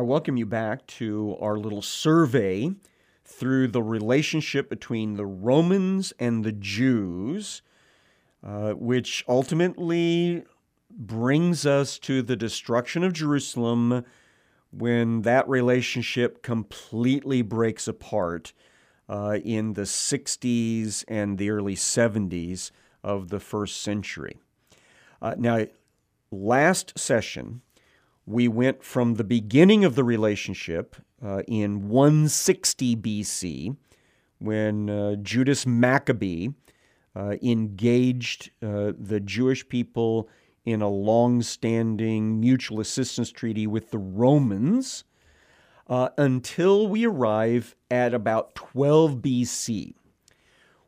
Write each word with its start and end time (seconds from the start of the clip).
I 0.00 0.02
welcome 0.02 0.38
you 0.38 0.46
back 0.46 0.86
to 0.86 1.36
our 1.42 1.58
little 1.58 1.82
survey 1.82 2.72
through 3.22 3.68
the 3.68 3.82
relationship 3.82 4.70
between 4.70 5.16
the 5.16 5.26
Romans 5.26 6.14
and 6.18 6.42
the 6.42 6.52
Jews, 6.52 7.60
uh, 8.42 8.70
which 8.70 9.22
ultimately 9.28 10.44
brings 10.88 11.66
us 11.66 11.98
to 11.98 12.22
the 12.22 12.34
destruction 12.34 13.04
of 13.04 13.12
Jerusalem 13.12 14.06
when 14.70 15.20
that 15.20 15.46
relationship 15.46 16.42
completely 16.42 17.42
breaks 17.42 17.86
apart 17.86 18.54
uh, 19.06 19.36
in 19.44 19.74
the 19.74 19.82
60s 19.82 21.04
and 21.08 21.36
the 21.36 21.50
early 21.50 21.76
70s 21.76 22.70
of 23.04 23.28
the 23.28 23.38
first 23.38 23.82
century. 23.82 24.40
Uh, 25.20 25.34
now, 25.36 25.66
last 26.30 26.98
session, 26.98 27.60
we 28.26 28.48
went 28.48 28.84
from 28.84 29.14
the 29.14 29.24
beginning 29.24 29.84
of 29.84 29.94
the 29.94 30.04
relationship 30.04 30.96
uh, 31.24 31.42
in 31.48 31.88
160 31.88 32.96
BC 32.96 33.76
when 34.38 34.88
uh, 34.88 35.16
Judas 35.16 35.66
Maccabee 35.66 36.48
uh, 37.14 37.36
engaged 37.42 38.50
uh, 38.62 38.92
the 38.98 39.20
Jewish 39.20 39.68
people 39.68 40.28
in 40.64 40.82
a 40.82 40.88
long 40.88 41.42
standing 41.42 42.38
mutual 42.40 42.80
assistance 42.80 43.30
treaty 43.30 43.66
with 43.66 43.90
the 43.90 43.98
Romans 43.98 45.04
uh, 45.88 46.10
until 46.16 46.86
we 46.86 47.04
arrive 47.04 47.74
at 47.90 48.14
about 48.14 48.54
12 48.54 49.16
BC, 49.16 49.94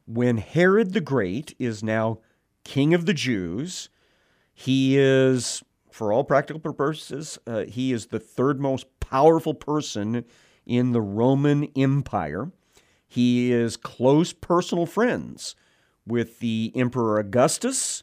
when 0.06 0.36
Herod 0.38 0.92
the 0.92 1.00
Great 1.00 1.56
is 1.58 1.82
now 1.82 2.20
king 2.64 2.94
of 2.94 3.06
the 3.06 3.14
Jews. 3.14 3.88
He 4.54 4.96
is, 4.96 5.62
for 5.92 6.12
all 6.12 6.24
practical 6.24 6.60
purposes, 6.60 7.38
uh, 7.46 7.64
he 7.64 7.92
is 7.92 8.06
the 8.06 8.18
third 8.18 8.60
most 8.60 8.86
powerful 9.00 9.54
person 9.54 10.24
in 10.66 10.92
the 10.92 11.00
Roman 11.00 11.64
Empire. 11.76 12.50
He 13.06 13.52
is 13.52 13.76
close 13.76 14.32
personal 14.32 14.86
friends 14.86 15.54
with 16.06 16.40
the 16.40 16.72
Emperor 16.74 17.18
Augustus 17.18 18.02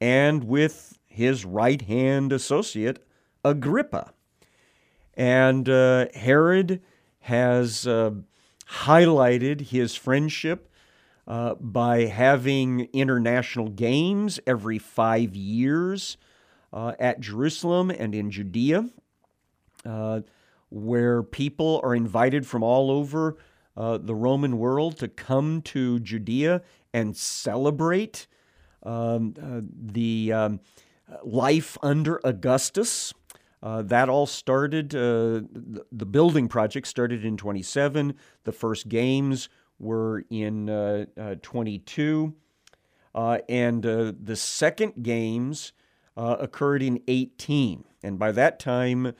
and 0.00 0.44
with 0.44 0.98
his 1.06 1.44
right 1.44 1.80
hand 1.82 2.32
associate, 2.32 3.04
Agrippa. 3.44 4.12
And 5.14 5.68
uh, 5.68 6.06
Herod 6.14 6.82
has 7.20 7.86
uh, 7.86 8.10
highlighted 8.68 9.62
his 9.68 9.94
friendship 9.94 10.68
uh, 11.26 11.54
by 11.54 12.04
having 12.04 12.88
international 12.92 13.68
games 13.68 14.40
every 14.46 14.78
five 14.78 15.34
years 15.34 16.18
at 16.74 17.20
Jerusalem 17.20 17.90
and 17.90 18.14
in 18.14 18.30
Judea, 18.30 18.88
uh, 19.84 20.20
where 20.70 21.22
people 21.22 21.80
are 21.84 21.94
invited 21.94 22.46
from 22.46 22.62
all 22.62 22.90
over 22.90 23.36
uh, 23.76 23.98
the 23.98 24.14
Roman 24.14 24.58
world 24.58 24.98
to 24.98 25.08
come 25.08 25.62
to 25.62 26.00
Judea 26.00 26.62
and 26.92 27.16
celebrate 27.16 28.26
um, 28.82 29.34
the 29.36 30.32
um, 30.32 30.60
life 31.22 31.78
under 31.82 32.20
Augustus. 32.24 33.14
Uh, 33.62 33.80
that 33.80 34.10
all 34.10 34.26
started, 34.26 34.94
uh, 34.94 35.40
the 35.90 36.06
building 36.06 36.48
project 36.48 36.86
started 36.86 37.24
in 37.24 37.36
27. 37.36 38.14
The 38.44 38.52
first 38.52 38.88
games 38.88 39.48
were 39.78 40.24
in 40.28 40.68
uh, 40.68 41.06
uh 41.16 41.36
22. 41.40 42.34
Uh, 43.14 43.38
and 43.48 43.86
uh, 43.86 44.12
the 44.20 44.36
second 44.36 45.02
games 45.02 45.72
occurred 46.16 46.82
in 46.82 47.00
18. 47.08 47.84
And 48.02 48.18
by 48.18 48.32
that 48.32 48.58
time, 48.58 49.14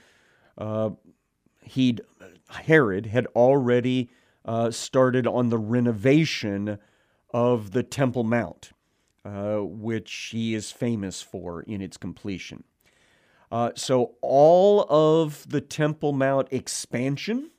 he'd, 1.62 2.00
Herod 2.48 3.06
had 3.06 3.26
already 3.34 4.10
started 4.70 5.26
on 5.26 5.48
the 5.48 5.58
renovation 5.58 6.78
of 7.32 7.72
the 7.72 7.82
Temple 7.82 8.24
Mount, 8.24 8.70
which 9.24 10.28
he 10.33 10.54
is 10.54 10.70
famous 10.70 11.20
for 11.20 11.62
in 11.62 11.80
its 11.80 11.96
completion. 11.96 12.64
Uh, 13.54 13.70
so, 13.77 14.16
all 14.20 14.84
of 14.88 15.48
the 15.48 15.60
Temple 15.60 16.12
Mount 16.12 16.48
expansion 16.50 17.50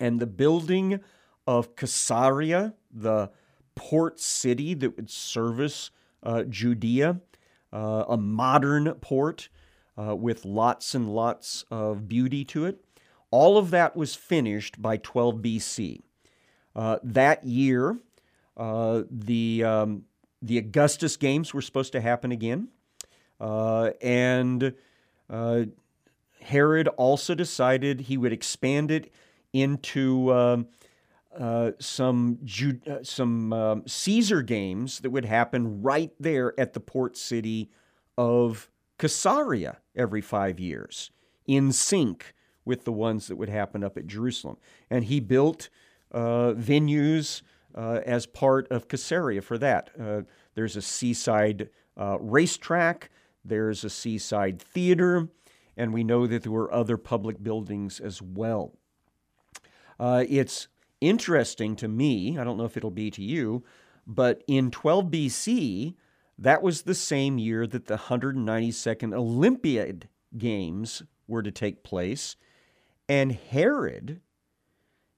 and 0.00 0.20
the 0.20 0.26
building 0.26 1.00
of 1.46 1.76
Caesarea, 1.76 2.72
the 2.90 3.30
port 3.74 4.20
city 4.20 4.72
that 4.72 4.96
would 4.96 5.10
service 5.10 5.90
uh, 6.22 6.44
Judea, 6.44 7.20
uh, 7.72 8.04
a 8.08 8.16
modern 8.16 8.92
port 8.94 9.48
uh, 9.98 10.14
with 10.14 10.44
lots 10.44 10.94
and 10.94 11.14
lots 11.14 11.64
of 11.70 12.08
beauty 12.08 12.44
to 12.46 12.64
it. 12.66 12.84
All 13.30 13.56
of 13.56 13.70
that 13.70 13.96
was 13.96 14.14
finished 14.14 14.80
by 14.80 14.98
12 14.98 15.36
BC. 15.36 16.02
Uh, 16.74 16.98
that 17.02 17.44
year, 17.44 17.98
uh, 18.56 19.02
the, 19.10 19.64
um, 19.64 20.04
the 20.40 20.58
Augustus 20.58 21.16
Games 21.16 21.54
were 21.54 21.62
supposed 21.62 21.92
to 21.92 22.00
happen 22.00 22.32
again. 22.32 22.68
and 23.40 24.74
uh, 25.30 25.64
Herod 26.42 26.88
also 26.88 27.34
decided 27.34 28.02
he 28.02 28.16
would 28.16 28.32
expand 28.32 28.90
it 28.90 29.12
into 29.52 30.32
um, 30.32 30.66
uh, 31.38 31.72
some 31.78 32.38
Ju- 32.44 32.80
uh, 32.90 33.02
some 33.02 33.52
um, 33.52 33.82
Caesar 33.86 34.42
games 34.42 35.00
that 35.00 35.10
would 35.10 35.24
happen 35.24 35.82
right 35.82 36.12
there 36.20 36.58
at 36.58 36.72
the 36.72 36.80
port 36.80 37.16
city 37.16 37.70
of 38.16 38.70
Caesarea 38.98 39.78
every 39.96 40.20
five 40.20 40.60
years, 40.60 41.10
in 41.46 41.72
sync 41.72 42.34
with 42.64 42.84
the 42.84 42.92
ones 42.92 43.26
that 43.26 43.36
would 43.36 43.48
happen 43.48 43.82
up 43.82 43.96
at 43.96 44.06
Jerusalem. 44.06 44.56
And 44.90 45.04
he 45.04 45.20
built 45.20 45.68
uh, 46.12 46.52
venues 46.52 47.42
uh, 47.74 48.00
as 48.04 48.26
part 48.26 48.70
of 48.70 48.88
Caesarea 48.88 49.42
for 49.42 49.58
that. 49.58 49.90
Uh, 49.98 50.22
there's 50.54 50.76
a 50.76 50.82
seaside 50.82 51.70
racetrack. 51.96 53.10
There's 53.44 53.82
a 53.84 53.90
seaside 53.90 54.60
theater, 54.60 55.28
and 55.76 55.92
we 55.92 56.04
know 56.04 56.26
that 56.26 56.42
there 56.44 56.52
were 56.52 56.72
other 56.72 56.96
public 56.96 57.42
buildings 57.42 57.98
as 57.98 58.22
well. 58.22 58.78
Uh, 59.98 60.24
it's 60.28 60.68
interesting 61.02 61.76
to 61.76 61.88
me, 61.88 62.38
I 62.38 62.44
don't 62.44 62.56
know 62.56 62.64
if 62.64 62.76
it'll 62.76 62.90
be 62.90 63.10
to 63.10 63.22
you, 63.22 63.64
but 64.06 64.42
in 64.46 64.70
12 64.70 65.06
BC, 65.06 65.94
that 66.38 66.62
was 66.62 66.82
the 66.82 66.94
same 66.94 67.38
year 67.38 67.66
that 67.66 67.86
the 67.86 67.96
192nd 67.96 69.14
Olympiad 69.14 70.08
Games 70.38 71.02
were 71.26 71.42
to 71.42 71.50
take 71.50 71.82
place, 71.82 72.36
and 73.08 73.32
Herod 73.32 74.20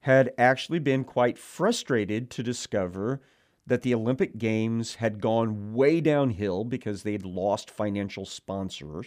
had 0.00 0.32
actually 0.36 0.80
been 0.80 1.04
quite 1.04 1.38
frustrated 1.38 2.30
to 2.30 2.42
discover 2.42 3.22
that 3.66 3.82
the 3.82 3.94
Olympic 3.94 4.36
Games 4.36 4.96
had 4.96 5.20
gone 5.20 5.72
way 5.72 6.00
downhill 6.00 6.64
because 6.64 7.02
they 7.02 7.12
had 7.12 7.24
lost 7.24 7.70
financial 7.70 8.26
sponsors. 8.26 9.06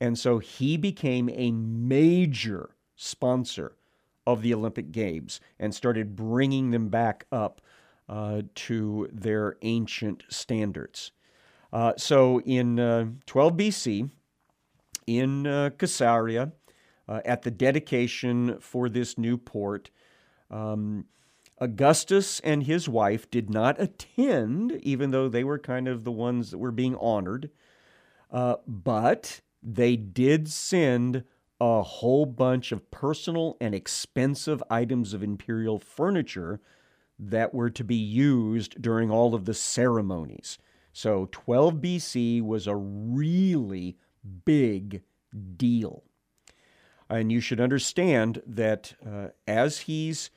And 0.00 0.18
so 0.18 0.38
he 0.38 0.76
became 0.76 1.28
a 1.30 1.52
major 1.52 2.70
sponsor 2.96 3.76
of 4.26 4.42
the 4.42 4.52
Olympic 4.52 4.92
Games 4.92 5.40
and 5.58 5.74
started 5.74 6.16
bringing 6.16 6.70
them 6.70 6.88
back 6.88 7.26
up 7.30 7.60
uh, 8.08 8.42
to 8.54 9.08
their 9.12 9.56
ancient 9.62 10.24
standards. 10.28 11.12
Uh, 11.72 11.92
so 11.96 12.40
in 12.42 12.78
uh, 12.78 13.06
12 13.26 13.52
BC, 13.54 14.10
in 15.06 15.46
uh, 15.46 15.70
Caesarea, 15.78 16.52
uh, 17.08 17.20
at 17.24 17.42
the 17.42 17.50
dedication 17.50 18.58
for 18.60 18.88
this 18.88 19.16
new 19.16 19.36
port, 19.36 19.90
um, 20.50 21.04
Augustus 21.58 22.40
and 22.40 22.64
his 22.64 22.88
wife 22.88 23.30
did 23.30 23.48
not 23.48 23.80
attend, 23.80 24.72
even 24.82 25.10
though 25.10 25.28
they 25.28 25.44
were 25.44 25.58
kind 25.58 25.88
of 25.88 26.04
the 26.04 26.12
ones 26.12 26.50
that 26.50 26.58
were 26.58 26.72
being 26.72 26.96
honored, 26.96 27.50
uh, 28.30 28.56
but 28.66 29.40
they 29.62 29.96
did 29.96 30.48
send 30.48 31.24
a 31.60 31.82
whole 31.82 32.26
bunch 32.26 32.72
of 32.72 32.90
personal 32.90 33.56
and 33.60 33.74
expensive 33.74 34.62
items 34.70 35.14
of 35.14 35.22
imperial 35.22 35.78
furniture 35.78 36.60
that 37.18 37.54
were 37.54 37.70
to 37.70 37.84
be 37.84 37.96
used 37.96 38.80
during 38.80 39.10
all 39.10 39.34
of 39.34 39.46
the 39.46 39.54
ceremonies. 39.54 40.58
So 40.92 41.28
12 41.32 41.74
BC 41.76 42.42
was 42.42 42.66
a 42.66 42.76
really 42.76 43.96
big 44.44 45.02
deal. 45.56 46.04
And 47.08 47.30
you 47.30 47.40
should 47.40 47.60
understand 47.60 48.42
that 48.46 48.94
uh, 49.06 49.28
as 49.46 49.80
he's 49.80 50.30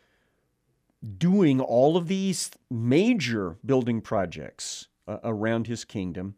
doing 1.18 1.60
all 1.60 1.98
of 1.98 2.08
these 2.08 2.52
major 2.70 3.58
building 3.66 4.02
projects 4.02 4.88
uh, 5.08 5.18
around 5.24 5.68
his 5.68 5.84
kingdom, 5.84 6.36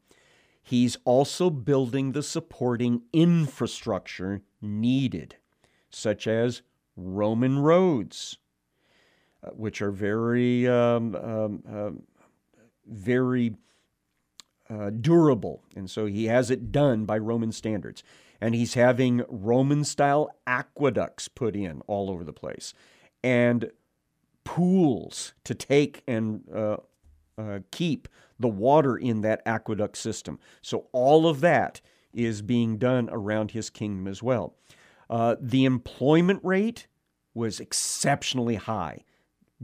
he's 0.64 0.98
also 1.04 1.50
building 1.50 2.12
the 2.12 2.24
supporting 2.24 3.02
infrastructure 3.12 4.42
needed, 4.62 5.36
such 5.90 6.28
as 6.28 6.62
Roman 6.96 7.60
roads, 7.60 8.38
uh, 9.44 9.50
which 9.52 9.82
are 9.82 9.92
very, 9.92 10.68
um, 10.68 11.16
um, 11.16 11.64
um 11.68 12.04
very 12.86 13.56
uh, 14.70 14.90
durable. 14.90 15.64
And 15.76 15.90
so 15.90 16.06
he 16.06 16.26
has 16.26 16.50
it 16.50 16.72
done 16.72 17.06
by 17.06 17.18
Roman 17.18 17.52
standards. 17.52 18.04
and 18.44 18.56
he's 18.56 18.74
having 18.74 19.24
Roman 19.30 19.84
style 19.84 20.32
aqueducts 20.48 21.28
put 21.28 21.56
in 21.56 21.82
all 21.86 22.10
over 22.10 22.24
the 22.24 22.34
place 22.34 22.74
and 23.24 23.72
pools 24.44 25.34
to 25.44 25.54
take 25.54 26.02
and 26.08 26.44
uh, 26.54 26.78
uh, 27.38 27.60
keep 27.72 28.08
the 28.40 28.48
water 28.48 28.98
in 28.98 29.22
that 29.22 29.42
aqueduct 29.46 29.98
system. 29.98 30.40
So 30.62 30.88
all 30.92 31.28
of 31.28 31.42
that 31.42 31.82
is 32.14 32.42
being 32.42 32.78
done 32.78 33.10
around 33.12 33.52
his 33.52 33.70
kingdom 33.70 34.08
as 34.08 34.22
well. 34.22 34.56
Uh, 35.10 35.36
the 35.40 35.66
employment 35.66 36.40
rate 36.44 36.88
was 37.34 37.60
exceptionally 37.60 38.56
high. 38.56 39.04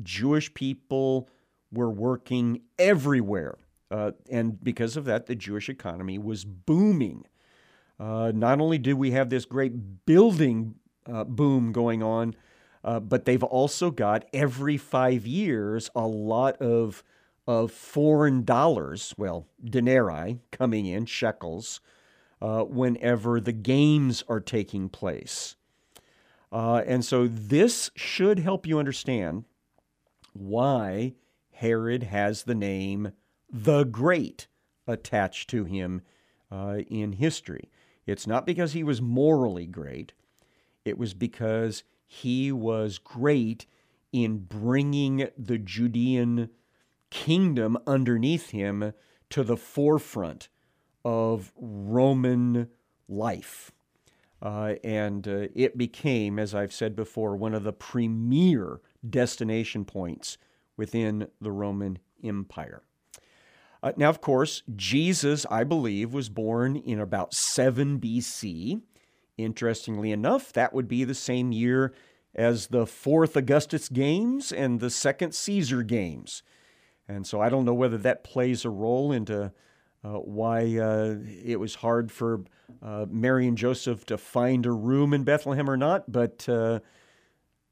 Jewish 0.01 0.53
people 0.53 1.29
were 1.71 1.89
working 1.89 2.61
everywhere. 2.77 3.57
Uh, 3.89 4.11
and 4.29 4.61
because 4.63 4.97
of 4.97 5.05
that, 5.05 5.25
the 5.25 5.35
Jewish 5.35 5.69
economy 5.69 6.17
was 6.17 6.43
booming. 6.43 7.25
Uh, 7.99 8.31
not 8.33 8.59
only 8.59 8.77
did 8.77 8.93
we 8.93 9.11
have 9.11 9.29
this 9.29 9.45
great 9.45 10.05
building 10.05 10.75
uh, 11.05 11.23
boom 11.23 11.71
going 11.71 12.03
on, 12.03 12.35
uh, 12.83 12.99
but 12.99 13.25
they've 13.25 13.43
also 13.43 13.89
got 13.91 14.25
every 14.33 14.77
five 14.77 15.25
years 15.25 15.89
a 15.95 16.05
lot 16.05 16.57
of 16.57 17.03
of 17.47 17.71
foreign 17.71 18.43
dollars, 18.43 19.13
well, 19.17 19.47
denarii, 19.63 20.37
coming 20.51 20.85
in, 20.85 21.05
shekels, 21.05 21.79
uh, 22.41 22.63
whenever 22.63 23.39
the 23.39 23.51
games 23.53 24.23
are 24.27 24.39
taking 24.39 24.89
place. 24.89 25.55
Uh, 26.51 26.81
and 26.85 27.03
so 27.03 27.27
this 27.27 27.89
should 27.95 28.39
help 28.39 28.65
you 28.65 28.79
understand 28.79 29.45
why 30.33 31.13
Herod 31.51 32.03
has 32.03 32.43
the 32.43 32.55
name 32.55 33.11
the 33.51 33.83
Great 33.83 34.47
attached 34.85 35.49
to 35.49 35.65
him 35.65 36.01
uh, 36.51 36.79
in 36.89 37.13
history. 37.13 37.69
It's 38.05 38.27
not 38.27 38.45
because 38.45 38.73
he 38.73 38.83
was 38.83 39.01
morally 39.01 39.65
great, 39.65 40.13
it 40.85 40.97
was 40.97 41.13
because 41.13 41.83
he 42.05 42.51
was 42.51 42.97
great 42.97 43.65
in 44.13 44.37
bringing 44.37 45.27
the 45.37 45.57
Judean 45.57 46.49
kingdom 47.09 47.77
underneath 47.85 48.51
him 48.51 48.93
to 49.29 49.43
the 49.43 49.57
forefront 49.57 50.47
of 51.07 51.53
Roman 51.55 52.67
life. 53.07 53.71
Uh, 54.41 54.73
and 54.83 55.25
uh, 55.25 55.47
it 55.55 55.77
became, 55.77 56.37
as 56.37 56.53
I've 56.53 56.73
said 56.73 56.97
before, 56.97 57.37
one 57.37 57.53
of 57.53 57.63
the 57.63 57.71
premier 57.71 58.81
destination 59.09 59.85
points 59.85 60.37
within 60.75 61.29
the 61.39 61.51
Roman 61.53 61.99
Empire. 62.21 62.83
Uh, 63.81 63.93
now, 63.95 64.09
of 64.09 64.19
course, 64.19 64.63
Jesus, 64.75 65.45
I 65.49 65.63
believe, 65.63 66.13
was 66.13 66.27
born 66.27 66.75
in 66.75 66.99
about 66.99 67.33
7 67.33 68.01
BC. 68.01 68.81
Interestingly 69.37 70.11
enough, 70.11 70.51
that 70.51 70.73
would 70.73 70.89
be 70.89 71.05
the 71.05 71.15
same 71.15 71.53
year 71.53 71.93
as 72.35 72.67
the 72.67 72.85
fourth 72.85 73.37
Augustus 73.37 73.87
Games 73.87 74.51
and 74.51 74.81
the 74.81 74.89
second 74.89 75.33
Caesar 75.33 75.83
Games. 75.83 76.43
And 77.07 77.25
so 77.25 77.39
I 77.39 77.47
don't 77.47 77.63
know 77.63 77.73
whether 77.73 77.97
that 77.99 78.25
plays 78.25 78.65
a 78.65 78.69
role 78.69 79.13
into 79.13 79.53
uh, 80.03 80.19
why 80.19 80.77
uh, 80.77 81.15
it 81.43 81.59
was 81.59 81.75
hard 81.75 82.11
for 82.11 82.43
uh, 82.81 83.05
Mary 83.09 83.47
and 83.47 83.57
Joseph 83.57 84.05
to 84.05 84.17
find 84.17 84.65
a 84.65 84.71
room 84.71 85.13
in 85.13 85.23
Bethlehem 85.23 85.69
or 85.69 85.77
not, 85.77 86.11
but 86.11 86.47
uh, 86.47 86.79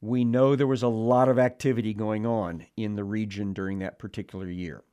we 0.01 0.23
know 0.23 0.55
there 0.55 0.67
was 0.67 0.83
a 0.83 0.87
lot 0.87 1.29
of 1.29 1.39
activity 1.39 1.93
going 1.93 2.25
on 2.25 2.65
in 2.75 2.95
the 2.95 3.03
region 3.03 3.53
during 3.53 3.79
that 3.79 3.99
particular 3.99 4.49
year. 4.49 4.83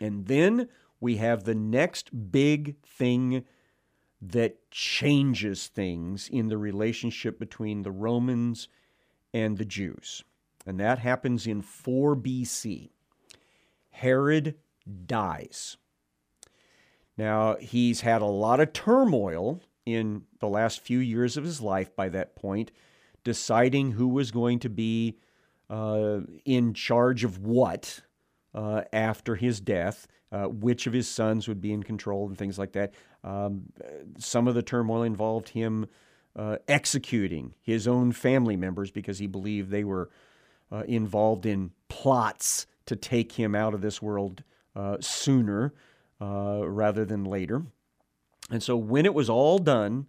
And 0.00 0.26
then 0.26 0.68
we 1.00 1.16
have 1.16 1.44
the 1.44 1.54
next 1.54 2.30
big 2.32 2.80
thing 2.82 3.44
that 4.20 4.70
changes 4.70 5.68
things 5.68 6.28
in 6.28 6.48
the 6.48 6.58
relationship 6.58 7.38
between 7.38 7.82
the 7.82 7.90
Romans 7.90 8.68
and 9.32 9.58
the 9.58 9.64
Jews. 9.64 10.24
And 10.66 10.80
that 10.80 10.98
happens 10.98 11.46
in 11.46 11.62
4 11.62 12.16
BC. 12.16 12.90
Herod 13.90 14.56
dies. 15.06 15.76
Now, 17.18 17.56
he's 17.56 18.00
had 18.00 18.22
a 18.22 18.26
lot 18.26 18.60
of 18.60 18.72
turmoil 18.72 19.60
in 19.84 20.22
the 20.38 20.48
last 20.48 20.80
few 20.80 21.00
years 21.00 21.36
of 21.36 21.42
his 21.42 21.60
life 21.60 21.94
by 21.96 22.08
that 22.10 22.36
point, 22.36 22.70
deciding 23.24 23.92
who 23.92 24.08
was 24.08 24.30
going 24.30 24.60
to 24.60 24.70
be 24.70 25.18
uh, 25.68 26.20
in 26.44 26.74
charge 26.74 27.24
of 27.24 27.38
what 27.44 28.00
uh, 28.54 28.82
after 28.92 29.34
his 29.34 29.60
death, 29.60 30.06
uh, 30.30 30.44
which 30.44 30.86
of 30.86 30.92
his 30.92 31.08
sons 31.08 31.48
would 31.48 31.60
be 31.60 31.72
in 31.72 31.82
control, 31.82 32.28
and 32.28 32.38
things 32.38 32.58
like 32.58 32.72
that. 32.72 32.94
Um, 33.24 33.64
some 34.18 34.46
of 34.46 34.54
the 34.54 34.62
turmoil 34.62 35.02
involved 35.02 35.48
him 35.48 35.86
uh, 36.36 36.58
executing 36.68 37.54
his 37.60 37.88
own 37.88 38.12
family 38.12 38.56
members 38.56 38.92
because 38.92 39.18
he 39.18 39.26
believed 39.26 39.70
they 39.70 39.84
were 39.84 40.08
uh, 40.70 40.84
involved 40.86 41.46
in 41.46 41.72
plots 41.88 42.66
to 42.86 42.94
take 42.94 43.32
him 43.32 43.56
out 43.56 43.74
of 43.74 43.80
this 43.80 44.00
world 44.00 44.44
uh, 44.76 44.98
sooner 45.00 45.74
uh, 46.20 46.60
rather 46.64 47.04
than 47.04 47.24
later. 47.24 47.66
And 48.50 48.62
so 48.62 48.76
when 48.76 49.06
it 49.06 49.14
was 49.14 49.28
all 49.28 49.58
done, 49.58 50.08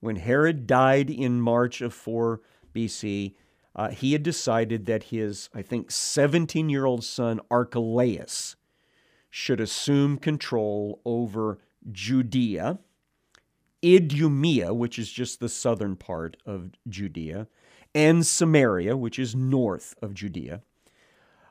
when 0.00 0.16
Herod 0.16 0.66
died 0.66 1.10
in 1.10 1.40
March 1.40 1.80
of 1.80 1.94
4 1.94 2.40
BC, 2.74 3.34
uh, 3.76 3.90
he 3.90 4.12
had 4.12 4.22
decided 4.22 4.86
that 4.86 5.04
his, 5.04 5.48
I 5.54 5.62
think, 5.62 5.90
17 5.90 6.68
year 6.68 6.84
old 6.84 7.04
son 7.04 7.40
Archelaus 7.50 8.56
should 9.30 9.60
assume 9.60 10.18
control 10.18 11.00
over 11.04 11.58
Judea, 11.90 12.78
Idumea, 13.84 14.72
which 14.72 14.98
is 14.98 15.10
just 15.10 15.40
the 15.40 15.48
southern 15.48 15.96
part 15.96 16.36
of 16.46 16.70
Judea, 16.88 17.48
and 17.94 18.24
Samaria, 18.24 18.96
which 18.96 19.18
is 19.18 19.34
north 19.34 19.94
of 20.00 20.14
Judea 20.14 20.62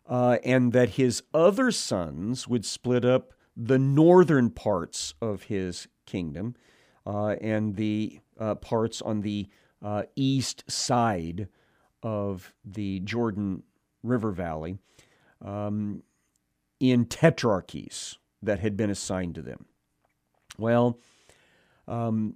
uh, 0.07 0.37
and 0.43 0.73
that 0.73 0.91
his 0.91 1.23
other 1.33 1.71
sons 1.71 2.47
would 2.47 2.65
split 2.65 3.05
up 3.05 3.33
the 3.55 3.79
northern 3.79 4.49
parts 4.49 5.13
of 5.21 5.43
his 5.43 5.87
kingdom 6.05 6.55
uh, 7.05 7.35
and 7.41 7.75
the 7.75 8.19
uh, 8.39 8.55
parts 8.55 9.01
on 9.01 9.21
the 9.21 9.47
uh, 9.83 10.03
east 10.15 10.63
side 10.69 11.47
of 12.01 12.53
the 12.65 12.99
Jordan 13.01 13.63
River 14.01 14.31
Valley 14.31 14.77
um, 15.41 16.03
in 16.79 17.05
tetrarchies 17.05 18.17
that 18.41 18.59
had 18.59 18.75
been 18.75 18.89
assigned 18.89 19.35
to 19.35 19.41
them. 19.41 19.65
Well, 20.57 20.99
um, 21.87 22.35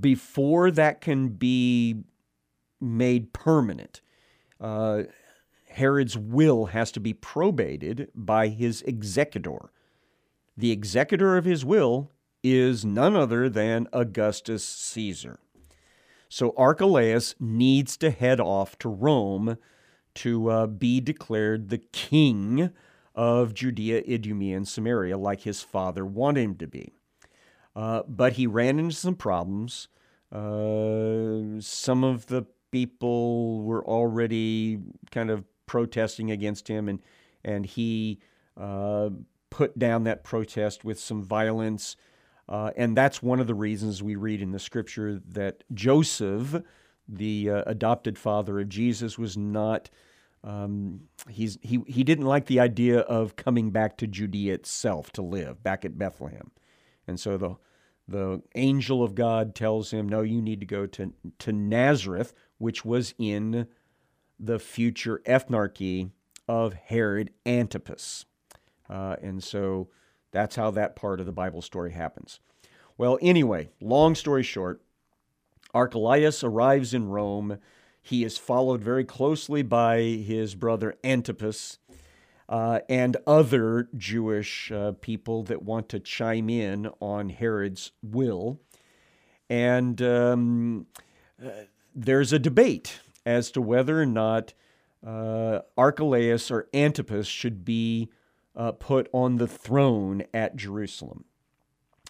before 0.00 0.70
that 0.70 1.00
can 1.00 1.28
be 1.28 2.04
made 2.80 3.32
permanent, 3.32 4.00
uh, 4.60 5.04
Herod's 5.70 6.16
will 6.16 6.66
has 6.66 6.90
to 6.92 7.00
be 7.00 7.14
probated 7.14 8.08
by 8.14 8.48
his 8.48 8.82
executor. 8.82 9.70
The 10.56 10.72
executor 10.72 11.36
of 11.36 11.44
his 11.44 11.64
will 11.64 12.10
is 12.42 12.84
none 12.84 13.16
other 13.16 13.48
than 13.48 13.88
Augustus 13.92 14.64
Caesar. 14.64 15.40
So 16.28 16.54
Archelaus 16.56 17.34
needs 17.40 17.96
to 17.98 18.10
head 18.10 18.40
off 18.40 18.78
to 18.78 18.88
Rome 18.88 19.58
to 20.14 20.50
uh, 20.50 20.66
be 20.66 21.00
declared 21.00 21.68
the 21.68 21.78
king 21.78 22.70
of 23.14 23.54
Judea, 23.54 24.02
Idumea, 24.08 24.56
and 24.56 24.66
Samaria, 24.66 25.18
like 25.18 25.42
his 25.42 25.62
father 25.62 26.04
wanted 26.04 26.42
him 26.42 26.54
to 26.56 26.66
be. 26.66 26.92
Uh, 27.74 28.02
but 28.08 28.34
he 28.34 28.46
ran 28.46 28.78
into 28.78 28.94
some 28.94 29.14
problems. 29.14 29.88
Uh, 30.32 31.60
some 31.60 32.04
of 32.04 32.26
the 32.26 32.46
people 32.70 33.62
were 33.62 33.84
already 33.84 34.78
kind 35.10 35.30
of 35.30 35.44
protesting 35.70 36.32
against 36.32 36.66
him, 36.66 36.88
and 36.88 37.00
and 37.44 37.64
he 37.64 38.18
uh, 38.56 39.08
put 39.50 39.78
down 39.78 40.02
that 40.02 40.24
protest 40.24 40.84
with 40.84 40.98
some 40.98 41.22
violence. 41.22 41.94
Uh, 42.48 42.72
and 42.76 42.96
that's 42.96 43.22
one 43.22 43.38
of 43.38 43.46
the 43.46 43.54
reasons 43.54 44.02
we 44.02 44.16
read 44.16 44.42
in 44.42 44.50
the 44.50 44.58
scripture 44.58 45.20
that 45.24 45.62
Joseph, 45.72 46.60
the 47.08 47.48
uh, 47.48 47.62
adopted 47.66 48.18
father 48.18 48.58
of 48.58 48.68
Jesus, 48.68 49.16
was 49.16 49.36
not. 49.36 49.88
Um, 50.42 51.02
he's 51.28 51.56
he 51.62 51.84
he 51.86 52.02
didn't 52.02 52.26
like 52.26 52.46
the 52.46 52.58
idea 52.58 52.98
of 53.00 53.36
coming 53.36 53.70
back 53.70 53.96
to 53.98 54.08
Judea 54.08 54.54
itself 54.54 55.12
to 55.12 55.22
live 55.22 55.62
back 55.62 55.84
at 55.84 55.96
Bethlehem, 55.96 56.50
and 57.06 57.20
so 57.20 57.36
the 57.36 57.54
the 58.08 58.42
angel 58.56 59.04
of 59.04 59.14
God 59.14 59.54
tells 59.54 59.92
him, 59.92 60.08
"No, 60.08 60.22
you 60.22 60.42
need 60.42 60.58
to 60.58 60.66
go 60.66 60.86
to 60.86 61.12
to 61.38 61.52
Nazareth, 61.52 62.34
which 62.58 62.84
was 62.84 63.14
in 63.18 63.68
the 64.40 64.58
future 64.58 65.20
ethnarchy 65.26 66.10
of 66.48 66.72
Herod 66.72 67.30
Antipas. 67.44 68.24
Uh, 68.88 69.16
and 69.22 69.44
so 69.44 69.88
that's 70.32 70.56
how 70.56 70.70
that 70.72 70.96
part 70.96 71.20
of 71.20 71.26
the 71.26 71.32
Bible 71.32 71.62
story 71.62 71.92
happens. 71.92 72.40
Well, 72.96 73.18
anyway, 73.22 73.70
long 73.80 74.14
story 74.14 74.42
short, 74.42 74.82
Archelaus 75.72 76.42
arrives 76.42 76.92
in 76.94 77.08
Rome. 77.08 77.58
He 78.02 78.24
is 78.24 78.38
followed 78.38 78.82
very 78.82 79.04
closely 79.04 79.62
by 79.62 80.00
his 80.00 80.54
brother 80.54 80.96
Antipas 81.04 81.78
uh, 82.48 82.80
and 82.88 83.16
other 83.26 83.88
Jewish 83.96 84.72
uh, 84.72 84.92
people 85.00 85.44
that 85.44 85.62
want 85.62 85.88
to 85.90 86.00
chime 86.00 86.50
in 86.50 86.90
on 87.00 87.28
Herod's 87.28 87.92
will. 88.02 88.60
And 89.48 90.00
um, 90.02 90.86
uh, 91.44 91.50
there's 91.94 92.32
a 92.32 92.38
debate 92.38 93.00
as 93.24 93.50
to 93.52 93.60
whether 93.60 94.00
or 94.00 94.06
not 94.06 94.54
uh, 95.06 95.60
Archelaus 95.76 96.50
or 96.50 96.68
Antipas 96.74 97.26
should 97.26 97.64
be 97.64 98.10
uh, 98.56 98.72
put 98.72 99.08
on 99.12 99.36
the 99.36 99.46
throne 99.46 100.24
at 100.34 100.56
Jerusalem. 100.56 101.24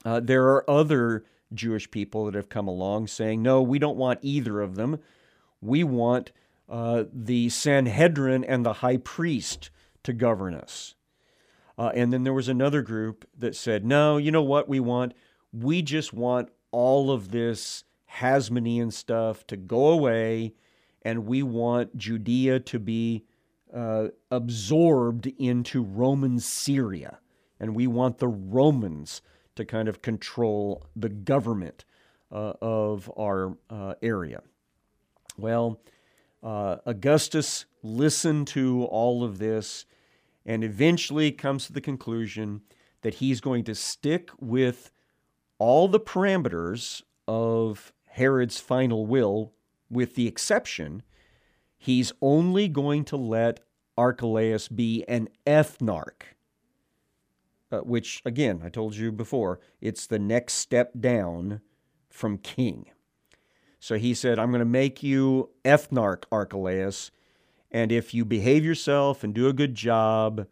Uh, 0.04 0.20
there 0.20 0.44
are 0.48 0.68
other 0.68 1.24
Jewish 1.52 1.90
people 1.90 2.24
that 2.24 2.34
have 2.34 2.48
come 2.48 2.68
along 2.68 3.06
saying, 3.06 3.42
no, 3.42 3.60
we 3.60 3.78
don't 3.78 3.96
want 3.96 4.20
either 4.22 4.60
of 4.60 4.74
them. 4.76 4.98
We 5.60 5.84
want 5.84 6.32
uh, 6.68 7.04
the 7.12 7.48
Sanhedrin 7.48 8.44
and 8.44 8.64
the 8.64 8.74
high 8.74 8.96
priest 8.96 9.70
to 10.04 10.12
govern 10.12 10.54
us. 10.54 10.94
Uh, 11.76 11.90
and 11.94 12.12
then 12.12 12.24
there 12.24 12.34
was 12.34 12.48
another 12.48 12.82
group 12.82 13.26
that 13.36 13.56
said, 13.56 13.84
no, 13.84 14.16
you 14.16 14.30
know 14.30 14.42
what 14.42 14.68
we 14.68 14.80
want? 14.80 15.14
We 15.52 15.82
just 15.82 16.12
want 16.12 16.50
all 16.70 17.10
of 17.10 17.30
this 17.30 17.84
Hasmonean 18.18 18.92
stuff 18.92 19.46
to 19.48 19.56
go 19.56 19.88
away, 19.88 20.54
and 21.02 21.26
we 21.26 21.42
want 21.42 21.96
Judea 21.96 22.60
to 22.60 22.78
be 22.78 23.24
uh, 23.74 24.08
absorbed 24.30 25.26
into 25.38 25.82
Roman 25.82 26.40
Syria. 26.40 27.18
And 27.58 27.74
we 27.74 27.86
want 27.86 28.18
the 28.18 28.28
Romans 28.28 29.22
to 29.54 29.64
kind 29.64 29.88
of 29.88 30.02
control 30.02 30.86
the 30.96 31.08
government 31.08 31.84
uh, 32.32 32.54
of 32.60 33.10
our 33.18 33.56
uh, 33.68 33.94
area. 34.02 34.42
Well, 35.36 35.80
uh, 36.42 36.76
Augustus 36.86 37.66
listened 37.82 38.46
to 38.48 38.84
all 38.84 39.22
of 39.22 39.38
this 39.38 39.84
and 40.46 40.64
eventually 40.64 41.32
comes 41.32 41.66
to 41.66 41.72
the 41.72 41.80
conclusion 41.80 42.62
that 43.02 43.14
he's 43.14 43.40
going 43.40 43.64
to 43.64 43.74
stick 43.74 44.30
with 44.40 44.90
all 45.58 45.88
the 45.88 46.00
parameters 46.00 47.02
of 47.28 47.92
Herod's 48.06 48.58
final 48.58 49.06
will, 49.06 49.52
with 49.90 50.14
the 50.14 50.26
exception 50.26 51.02
he's 51.76 52.12
only 52.20 52.68
going 52.68 53.04
to 53.04 53.16
let 53.16 53.60
Archelaus 53.96 54.68
be 54.68 55.04
an 55.08 55.28
ethnarch, 55.46 56.34
uh, 57.72 57.78
which, 57.78 58.22
again, 58.24 58.62
I 58.64 58.68
told 58.68 58.96
you 58.96 59.10
before, 59.10 59.60
it's 59.80 60.06
the 60.06 60.18
next 60.18 60.54
step 60.54 60.92
down 60.98 61.60
from 62.08 62.38
king. 62.38 62.86
So 63.78 63.96
he 63.96 64.14
said, 64.14 64.38
I'm 64.38 64.50
going 64.50 64.60
to 64.60 64.64
make 64.66 65.02
you 65.02 65.50
ethnarch, 65.64 66.24
Archelaus, 66.30 67.10
and 67.70 67.90
if 67.90 68.12
you 68.12 68.24
behave 68.24 68.64
yourself 68.64 69.24
and 69.24 69.32
do 69.32 69.48
a 69.48 69.52
good 69.52 69.74
job, 69.74 70.46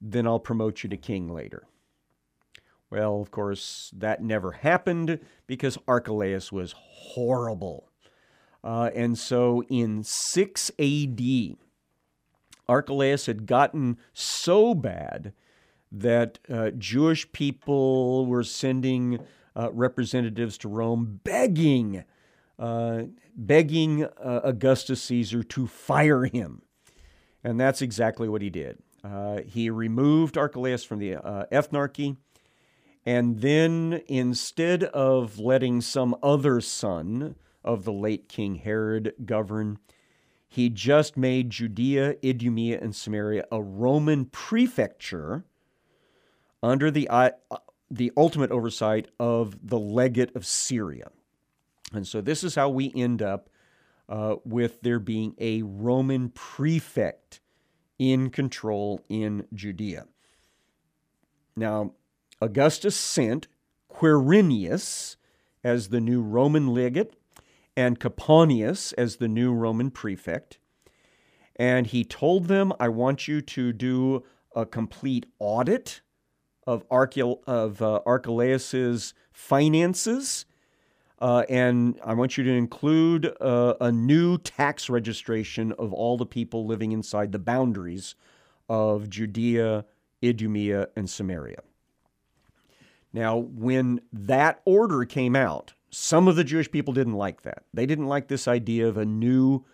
then 0.00 0.26
I'll 0.26 0.40
promote 0.40 0.82
you 0.82 0.90
to 0.90 0.96
king 0.96 1.32
later. 1.32 1.66
Well, 2.90 3.20
of 3.22 3.30
course, 3.30 3.92
that 3.96 4.22
never 4.22 4.52
happened 4.52 5.20
because 5.46 5.78
Archelaus 5.86 6.50
was 6.50 6.74
horrible. 6.76 7.89
Uh, 8.62 8.90
and 8.94 9.18
so 9.18 9.62
in 9.64 10.02
6 10.02 10.70
AD, 10.78 11.20
Archelaus 12.68 13.26
had 13.26 13.46
gotten 13.46 13.98
so 14.12 14.74
bad 14.74 15.32
that 15.90 16.38
uh, 16.48 16.70
Jewish 16.70 17.30
people 17.32 18.26
were 18.26 18.44
sending 18.44 19.18
uh, 19.56 19.70
representatives 19.72 20.56
to 20.58 20.68
Rome 20.68 21.20
begging, 21.24 22.04
uh, 22.58 23.04
begging 23.34 24.04
uh, 24.04 24.40
Augustus 24.44 25.02
Caesar 25.02 25.42
to 25.42 25.66
fire 25.66 26.24
him. 26.24 26.62
And 27.42 27.58
that's 27.58 27.82
exactly 27.82 28.28
what 28.28 28.42
he 28.42 28.50
did. 28.50 28.78
Uh, 29.02 29.40
he 29.46 29.70
removed 29.70 30.36
Archelaus 30.36 30.84
from 30.84 30.98
the 30.98 31.14
ethnarchy. 31.50 32.18
And 33.06 33.40
then 33.40 34.02
instead 34.06 34.84
of 34.84 35.38
letting 35.38 35.80
some 35.80 36.14
other 36.22 36.60
son 36.60 37.34
of 37.64 37.84
the 37.84 37.92
late 37.92 38.28
King 38.28 38.56
Herod 38.56 39.14
govern, 39.24 39.78
he 40.48 40.68
just 40.68 41.16
made 41.16 41.50
Judea, 41.50 42.16
Idumea, 42.24 42.80
and 42.80 42.94
Samaria 42.94 43.44
a 43.52 43.62
Roman 43.62 44.24
prefecture 44.26 45.44
under 46.62 46.90
the, 46.90 47.08
uh, 47.08 47.30
the 47.90 48.12
ultimate 48.16 48.50
oversight 48.50 49.08
of 49.18 49.68
the 49.68 49.78
legate 49.78 50.34
of 50.34 50.44
Syria. 50.46 51.10
And 51.92 52.06
so 52.06 52.20
this 52.20 52.42
is 52.42 52.54
how 52.54 52.68
we 52.68 52.92
end 52.94 53.22
up 53.22 53.48
uh, 54.08 54.36
with 54.44 54.80
there 54.82 54.98
being 54.98 55.34
a 55.38 55.62
Roman 55.62 56.30
prefect 56.30 57.40
in 57.98 58.30
control 58.30 59.04
in 59.08 59.46
Judea. 59.54 60.06
Now, 61.54 61.92
Augustus 62.40 62.96
sent 62.96 63.46
Quirinius 63.92 65.16
as 65.62 65.88
the 65.88 66.00
new 66.00 66.22
Roman 66.22 66.72
legate 66.72 67.14
and 67.76 67.98
Coponius 67.98 68.92
as 68.98 69.16
the 69.16 69.28
new 69.28 69.52
Roman 69.52 69.90
prefect. 69.90 70.58
And 71.56 71.86
he 71.86 72.04
told 72.04 72.46
them, 72.46 72.72
I 72.80 72.88
want 72.88 73.28
you 73.28 73.40
to 73.42 73.72
do 73.72 74.24
a 74.54 74.66
complete 74.66 75.26
audit 75.38 76.00
of, 76.66 76.84
of 76.90 77.82
uh, 77.82 78.00
Archelaus's 78.06 79.14
finances. 79.32 80.46
Uh, 81.18 81.44
and 81.48 82.00
I 82.02 82.14
want 82.14 82.38
you 82.38 82.44
to 82.44 82.50
include 82.50 83.34
uh, 83.40 83.74
a 83.80 83.92
new 83.92 84.38
tax 84.38 84.88
registration 84.88 85.72
of 85.72 85.92
all 85.92 86.16
the 86.16 86.26
people 86.26 86.66
living 86.66 86.92
inside 86.92 87.32
the 87.32 87.38
boundaries 87.38 88.14
of 88.68 89.10
Judea, 89.10 89.84
Idumea, 90.24 90.88
and 90.96 91.10
Samaria. 91.10 91.62
Now, 93.12 93.36
when 93.36 94.00
that 94.12 94.62
order 94.64 95.04
came 95.04 95.34
out, 95.34 95.74
some 95.90 96.28
of 96.28 96.36
the 96.36 96.44
Jewish 96.44 96.70
people 96.70 96.94
didn't 96.94 97.14
like 97.14 97.42
that. 97.42 97.64
They 97.74 97.86
didn't 97.86 98.06
like 98.06 98.28
this 98.28 98.46
idea 98.46 98.88
of 98.88 98.96
a 98.96 99.04
new 99.04 99.64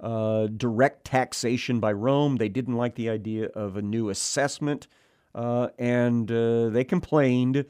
uh, 0.00 0.48
direct 0.48 1.04
taxation 1.04 1.80
by 1.80 1.92
Rome. 1.92 2.36
They 2.36 2.48
didn't 2.48 2.76
like 2.76 2.94
the 2.94 3.08
idea 3.08 3.46
of 3.48 3.76
a 3.76 3.82
new 3.82 4.10
assessment, 4.10 4.86
uh, 5.34 5.68
and 5.78 6.30
uh, 6.30 6.68
they 6.68 6.84
complained. 6.84 7.64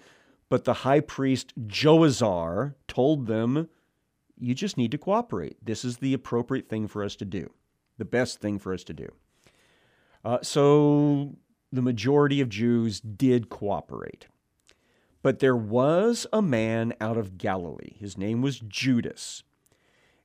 But 0.48 0.64
the 0.64 0.74
high 0.74 1.00
priest 1.00 1.52
Joazar 1.66 2.74
told 2.88 3.26
them, 3.26 3.68
You 4.38 4.54
just 4.54 4.76
need 4.76 4.90
to 4.90 4.98
cooperate. 4.98 5.56
This 5.62 5.84
is 5.84 5.98
the 5.98 6.14
appropriate 6.14 6.68
thing 6.68 6.88
for 6.88 7.02
us 7.02 7.16
to 7.16 7.24
do, 7.24 7.50
the 7.98 8.04
best 8.04 8.40
thing 8.40 8.58
for 8.58 8.74
us 8.74 8.84
to 8.84 8.92
do. 8.92 9.08
Uh, 10.24 10.38
so 10.42 11.36
the 11.72 11.82
majority 11.82 12.40
of 12.40 12.48
Jews 12.48 13.00
did 13.00 13.48
cooperate. 13.48 14.26
But 15.24 15.38
there 15.38 15.56
was 15.56 16.26
a 16.34 16.42
man 16.42 16.92
out 17.00 17.16
of 17.16 17.38
Galilee. 17.38 17.94
His 17.98 18.18
name 18.18 18.42
was 18.42 18.60
Judas. 18.60 19.42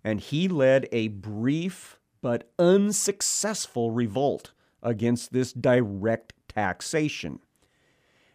And 0.04 0.20
he 0.20 0.50
led 0.50 0.90
a 0.92 1.08
brief 1.08 2.02
but 2.22 2.52
unsuccessful 2.60 3.92
revolt 3.92 4.52
against 4.84 5.32
this 5.32 5.54
direct 5.54 6.34
taxation. 6.50 7.40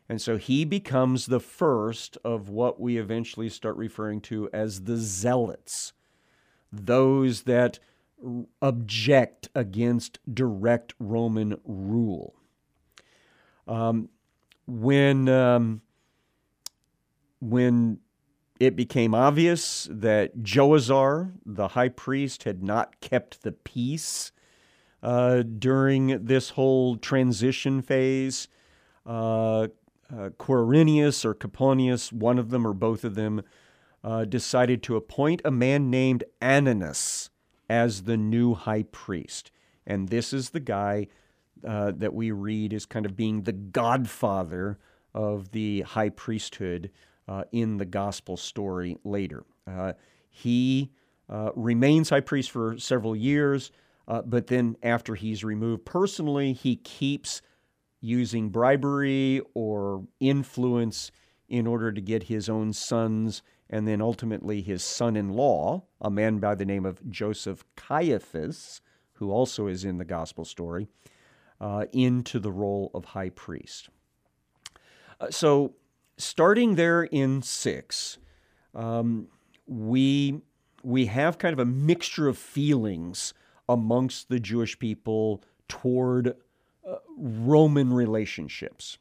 And 0.08 0.22
so 0.22 0.38
he 0.38 0.64
becomes 0.64 1.26
the 1.26 1.38
first 1.38 2.16
of 2.24 2.48
what 2.48 2.80
we 2.80 2.96
eventually 2.96 3.50
start 3.50 3.76
referring 3.76 4.22
to 4.22 4.48
as 4.50 4.84
the 4.84 4.96
zealots, 4.96 5.92
those 6.72 7.42
that 7.42 7.78
object 8.62 9.50
against 9.54 10.18
direct 10.34 10.94
Roman 10.98 11.60
rule. 11.66 12.34
Um, 13.68 14.08
when 14.66 15.28
um, 15.28 15.82
when 17.44 17.98
it 18.58 18.76
became 18.76 19.14
obvious 19.14 19.88
that 19.90 20.38
Joazar, 20.38 21.32
the 21.44 21.68
high 21.68 21.88
priest, 21.90 22.44
had 22.44 22.62
not 22.62 23.00
kept 23.00 23.42
the 23.42 23.52
peace 23.52 24.32
uh, 25.02 25.42
during 25.42 26.24
this 26.24 26.50
whole 26.50 26.96
transition 26.96 27.82
phase, 27.82 28.48
uh, 29.04 29.68
uh, 30.10 30.30
Quirinius 30.38 31.24
or 31.24 31.34
Coponius, 31.34 32.12
one 32.12 32.38
of 32.38 32.50
them 32.50 32.66
or 32.66 32.72
both 32.72 33.04
of 33.04 33.14
them, 33.14 33.42
uh, 34.02 34.24
decided 34.24 34.82
to 34.82 34.96
appoint 34.96 35.42
a 35.44 35.50
man 35.50 35.90
named 35.90 36.24
Ananus 36.40 37.30
as 37.68 38.04
the 38.04 38.16
new 38.16 38.54
high 38.54 38.84
priest. 38.84 39.50
And 39.86 40.08
this 40.08 40.32
is 40.32 40.50
the 40.50 40.60
guy 40.60 41.08
uh, 41.66 41.92
that 41.96 42.14
we 42.14 42.30
read 42.30 42.72
as 42.72 42.86
kind 42.86 43.04
of 43.04 43.16
being 43.16 43.42
the 43.42 43.52
godfather 43.52 44.78
of 45.14 45.50
the 45.52 45.82
high 45.82 46.10
priesthood 46.10 46.90
uh, 47.28 47.44
in 47.52 47.78
the 47.78 47.84
gospel 47.84 48.36
story 48.36 48.96
later. 49.04 49.44
Uh, 49.66 49.92
he 50.28 50.90
uh, 51.28 51.50
remains 51.54 52.10
high 52.10 52.20
priest 52.20 52.50
for 52.50 52.78
several 52.78 53.16
years, 53.16 53.70
uh, 54.08 54.22
but 54.22 54.48
then 54.48 54.76
after 54.82 55.14
he's 55.14 55.44
removed 55.44 55.84
personally, 55.84 56.52
he 56.52 56.76
keeps 56.76 57.40
using 58.00 58.50
bribery 58.50 59.40
or 59.54 60.06
influence 60.20 61.10
in 61.48 61.66
order 61.66 61.92
to 61.92 62.00
get 62.00 62.24
his 62.24 62.48
own 62.48 62.72
sons 62.72 63.42
and 63.70 63.88
then 63.88 64.00
ultimately 64.00 64.60
his 64.60 64.84
son 64.84 65.16
in 65.16 65.30
law, 65.30 65.82
a 66.00 66.10
man 66.10 66.38
by 66.38 66.54
the 66.54 66.66
name 66.66 66.84
of 66.84 67.10
Joseph 67.10 67.64
Caiaphas, 67.76 68.80
who 69.14 69.30
also 69.30 69.66
is 69.66 69.84
in 69.84 69.98
the 69.98 70.04
gospel 70.04 70.44
story, 70.44 70.86
uh, 71.60 71.86
into 71.92 72.38
the 72.38 72.52
role 72.52 72.90
of 72.94 73.04
high 73.06 73.30
priest. 73.30 73.88
Uh, 75.20 75.30
so 75.30 75.74
starting 76.16 76.74
there 76.74 77.04
in 77.04 77.42
6, 77.42 78.18
um, 78.74 79.28
we 79.66 80.40
we 80.82 81.06
have 81.06 81.38
kind 81.38 81.54
of 81.54 81.58
a 81.58 81.64
mixture 81.64 82.28
of 82.28 82.36
feelings 82.36 83.32
amongst 83.68 84.28
the 84.28 84.38
Jewish 84.38 84.78
people 84.78 85.42
toward 85.66 86.36
uh, 86.86 86.96
Roman 87.16 87.92
relationships. 87.92 88.98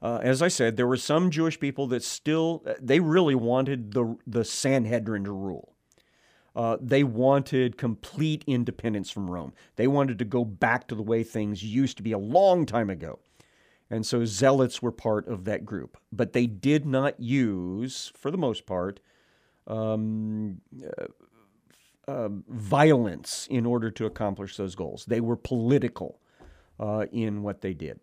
Uh, 0.00 0.20
as 0.22 0.40
I 0.40 0.48
said, 0.48 0.76
there 0.76 0.86
were 0.86 0.96
some 0.96 1.30
Jewish 1.30 1.60
people 1.60 1.86
that 1.88 2.02
still 2.02 2.64
they 2.80 3.00
really 3.00 3.34
wanted 3.34 3.92
the 3.92 4.16
the 4.26 4.44
Sanhedrin 4.44 5.24
to 5.24 5.32
rule. 5.32 5.74
Uh, 6.56 6.76
they 6.80 7.02
wanted 7.02 7.76
complete 7.76 8.44
independence 8.46 9.10
from 9.10 9.28
Rome. 9.28 9.52
They 9.74 9.88
wanted 9.88 10.18
to 10.20 10.24
go 10.24 10.44
back 10.44 10.86
to 10.88 10.94
the 10.94 11.02
way 11.02 11.24
things 11.24 11.64
used 11.64 11.96
to 11.96 12.02
be 12.02 12.12
a 12.12 12.18
long 12.18 12.64
time 12.64 12.90
ago. 12.90 13.18
And 13.94 14.04
so 14.04 14.24
zealots 14.24 14.82
were 14.82 14.90
part 14.90 15.28
of 15.28 15.44
that 15.44 15.64
group. 15.64 15.96
But 16.10 16.32
they 16.32 16.48
did 16.48 16.84
not 16.84 17.20
use, 17.20 18.10
for 18.16 18.32
the 18.32 18.36
most 18.36 18.66
part, 18.66 18.98
um, 19.68 20.60
uh, 20.84 21.04
uh, 22.08 22.28
violence 22.48 23.46
in 23.48 23.64
order 23.64 23.92
to 23.92 24.04
accomplish 24.04 24.56
those 24.56 24.74
goals. 24.74 25.04
They 25.04 25.20
were 25.20 25.36
political 25.36 26.18
uh, 26.80 27.06
in 27.12 27.44
what 27.44 27.60
they 27.60 27.72
did. 27.72 28.00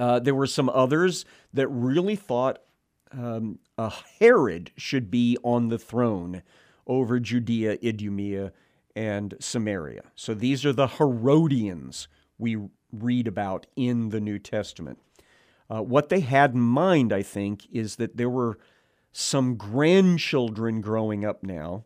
Uh, 0.00 0.18
there 0.18 0.34
were 0.34 0.48
some 0.48 0.68
others 0.68 1.24
that 1.54 1.68
really 1.68 2.16
thought 2.16 2.58
um, 3.12 3.60
a 3.78 3.92
Herod 4.18 4.72
should 4.76 5.12
be 5.12 5.38
on 5.44 5.68
the 5.68 5.78
throne 5.78 6.42
over 6.88 7.20
Judea, 7.20 7.78
Idumea, 7.84 8.52
and 8.96 9.34
Samaria. 9.38 10.02
So 10.16 10.34
these 10.34 10.66
are 10.66 10.72
the 10.72 10.88
Herodians 10.88 12.08
we 12.36 12.56
read 12.92 13.26
about 13.26 13.66
in 13.76 14.10
the 14.10 14.20
New 14.20 14.38
Testament. 14.38 14.98
Uh, 15.70 15.82
what 15.82 16.08
they 16.08 16.20
had 16.20 16.54
in 16.54 16.60
mind, 16.60 17.12
I 17.12 17.22
think, 17.22 17.66
is 17.70 17.96
that 17.96 18.16
there 18.16 18.30
were 18.30 18.58
some 19.12 19.56
grandchildren 19.56 20.80
growing 20.80 21.24
up 21.24 21.42
now, 21.42 21.84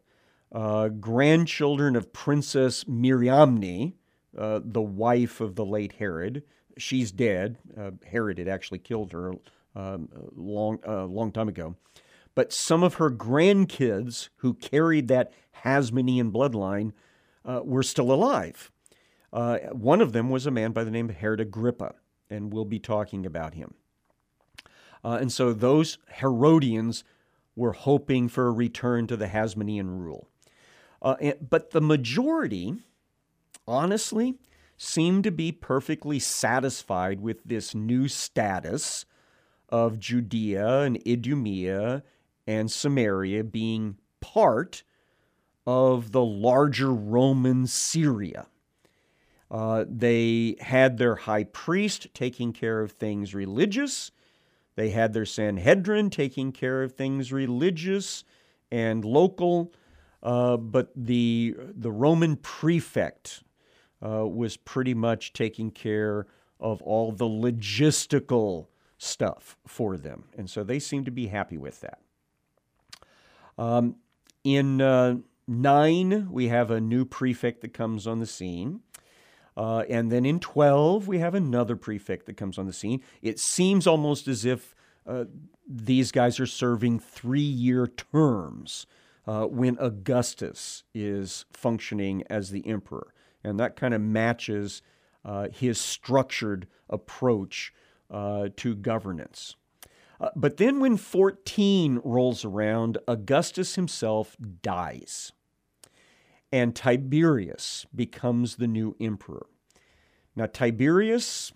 uh, 0.53 0.89
grandchildren 0.89 1.97
of 1.97 2.13
Princess 2.13 2.85
Miriamne, 2.85 3.95
uh, 4.37 4.61
the 4.63 4.83
wife 4.83 5.41
of 5.41 5.57
the 5.57 5.65
late 5.65 5.93
Herod. 5.95 6.43
She's 6.79 7.13
dead. 7.13 7.59
Uh, 7.77 7.93
Herod 8.11 8.39
had 8.39 8.49
actually 8.49 8.79
killed 8.79 9.13
her 9.13 9.33
um, 9.75 10.09
long, 10.35 10.79
uh, 10.87 11.05
long 11.05 11.33
time 11.33 11.49
ago. 11.49 11.77
But 12.35 12.53
some 12.53 12.83
of 12.83 12.95
her 12.95 13.11
grandkids 13.11 14.31
who 14.37 14.55
carried 14.55 15.09
that 15.09 15.33
Hasmonean 15.65 16.33
bloodline 16.33 16.93
uh, 17.45 17.61
were 17.63 17.83
still 17.83 18.11
alive. 18.11 18.72
Uh, 19.33 19.59
one 19.73 20.01
of 20.01 20.13
them 20.13 20.29
was 20.29 20.47
a 20.47 20.51
man 20.51 20.73
by 20.73 20.85
the 20.85 20.91
name 20.91 21.09
of 21.09 21.17
Herod 21.17 21.41
Agrippa, 21.41 21.95
and 22.29 22.53
we'll 22.53 22.65
be 22.65 22.79
talking 22.79 23.25
about 23.25 23.55
him. 23.55 23.75
Uh, 25.05 25.19
and 25.21 25.33
so 25.33 25.53
those 25.53 25.99
Herodians 26.09 27.03
were 27.57 27.73
hoping 27.73 28.29
for 28.29 28.47
a 28.47 28.53
return 28.53 29.07
to 29.07 29.17
the 29.17 29.27
Hasmonean 29.27 29.99
rule. 29.99 30.29
Uh, 31.01 31.17
and, 31.21 31.49
but 31.51 31.71
the 31.71 31.81
majority, 31.81 32.75
honestly, 33.67 34.39
seemed 34.77 35.25
to 35.25 35.31
be 35.31 35.53
perfectly 35.53 36.19
satisfied 36.19 37.21
with 37.21 37.43
this 37.45 37.75
new 37.75 38.09
status 38.09 39.05
of 39.69 39.99
Judea 39.99 40.81
and 40.81 40.99
Idumea 41.07 42.03
and 42.47 42.71
Samaria 42.71 43.45
being 43.45 43.99
part 44.21 44.83
of 45.67 46.13
the 46.13 46.25
larger 46.25 46.93
Roman 46.93 47.67
Syria. 47.67 48.47
Uh, 49.53 49.85
they 49.87 50.57
had 50.61 50.97
their 50.97 51.15
high 51.15 51.45
priest 51.45 52.07
taking 52.15 52.55
care 52.55 52.81
of 52.81 52.93
things 52.93 53.35
religious. 53.35 54.11
They 54.77 54.89
had 54.91 55.13
their 55.13 55.27
Sanhedrin 55.27 56.09
taking 56.09 56.53
care 56.53 56.83
of 56.83 56.93
things 56.93 57.31
religious 57.33 58.25
and 58.71 59.05
local. 59.05 59.75
Uh, 60.23 60.57
but 60.57 60.91
the, 60.97 61.55
the 61.59 61.93
Roman 61.93 62.37
prefect 62.37 63.43
uh, 64.03 64.27
was 64.27 64.57
pretty 64.57 64.95
much 64.95 65.35
taking 65.35 65.71
care 65.71 66.27
of 66.59 66.81
all 66.81 67.13
the 67.13 67.27
logistical 67.27 68.69
stuff 68.97 69.59
for 69.67 69.99
them. 69.99 70.25
And 70.39 70.49
so 70.49 70.65
they 70.65 70.79
seem 70.79 71.05
to 71.05 71.11
be 71.11 71.27
happy 71.27 71.59
with 71.59 71.83
that. 71.83 71.99
Um, 73.59 73.97
in 74.45 74.81
uh, 74.81 75.17
9, 75.47 76.29
we 76.31 76.49
have 76.49 76.71
a 76.71 76.81
new 76.81 77.05
prefect 77.05 77.61
that 77.61 77.75
comes 77.75 78.07
on 78.07 78.19
the 78.19 78.27
scene. 78.27 78.81
Uh, 79.57 79.85
and 79.89 80.11
then 80.11 80.25
in 80.25 80.41
12, 80.41 81.09
we 81.09 81.19
have 81.19 81.35
another 81.35 81.77
prefect 81.77 82.27
that 82.27 82.37
comes 82.37 82.59
on 82.59 82.67
the 82.67 82.73
scene. 82.73 83.03
It 83.21 83.39
seems 83.39 83.87
almost 83.87 84.29
as 84.29 84.45
if 84.45 84.75
uh, 85.07 85.25
these 85.69 86.13
guys 86.13 86.41
are 86.41 86.47
serving 86.47 87.01
three 87.01 87.41
year 87.41 87.87
terms 87.87 88.87
uh, 89.27 89.45
when 89.45 89.77
Augustus 89.79 90.85
is 90.95 91.45
functioning 91.53 92.25
as 92.29 92.51
the 92.51 92.67
emperor. 92.67 93.15
And 93.45 93.59
that 93.61 93.77
kind 93.77 93.95
of 93.95 94.01
matches 94.01 94.83
uh, 95.25 95.49
his 95.53 95.81
structured 95.81 96.67
approach 96.89 97.73
uh, 98.11 98.49
to 98.57 98.75
governance. 98.75 99.57
Uh, 100.21 100.31
but 100.37 100.57
then 100.57 100.79
when 100.79 100.97
14 100.97 102.01
rolls 102.05 102.45
around, 102.45 102.99
Augustus 103.09 103.75
himself 103.75 104.37
dies, 104.63 105.33
and 106.53 106.77
Tiberius 106.77 107.87
becomes 107.95 108.57
the 108.57 108.69
new 108.69 108.95
emperor. 109.01 109.47
Now, 110.37 110.47
Tiberius, 110.47 111.53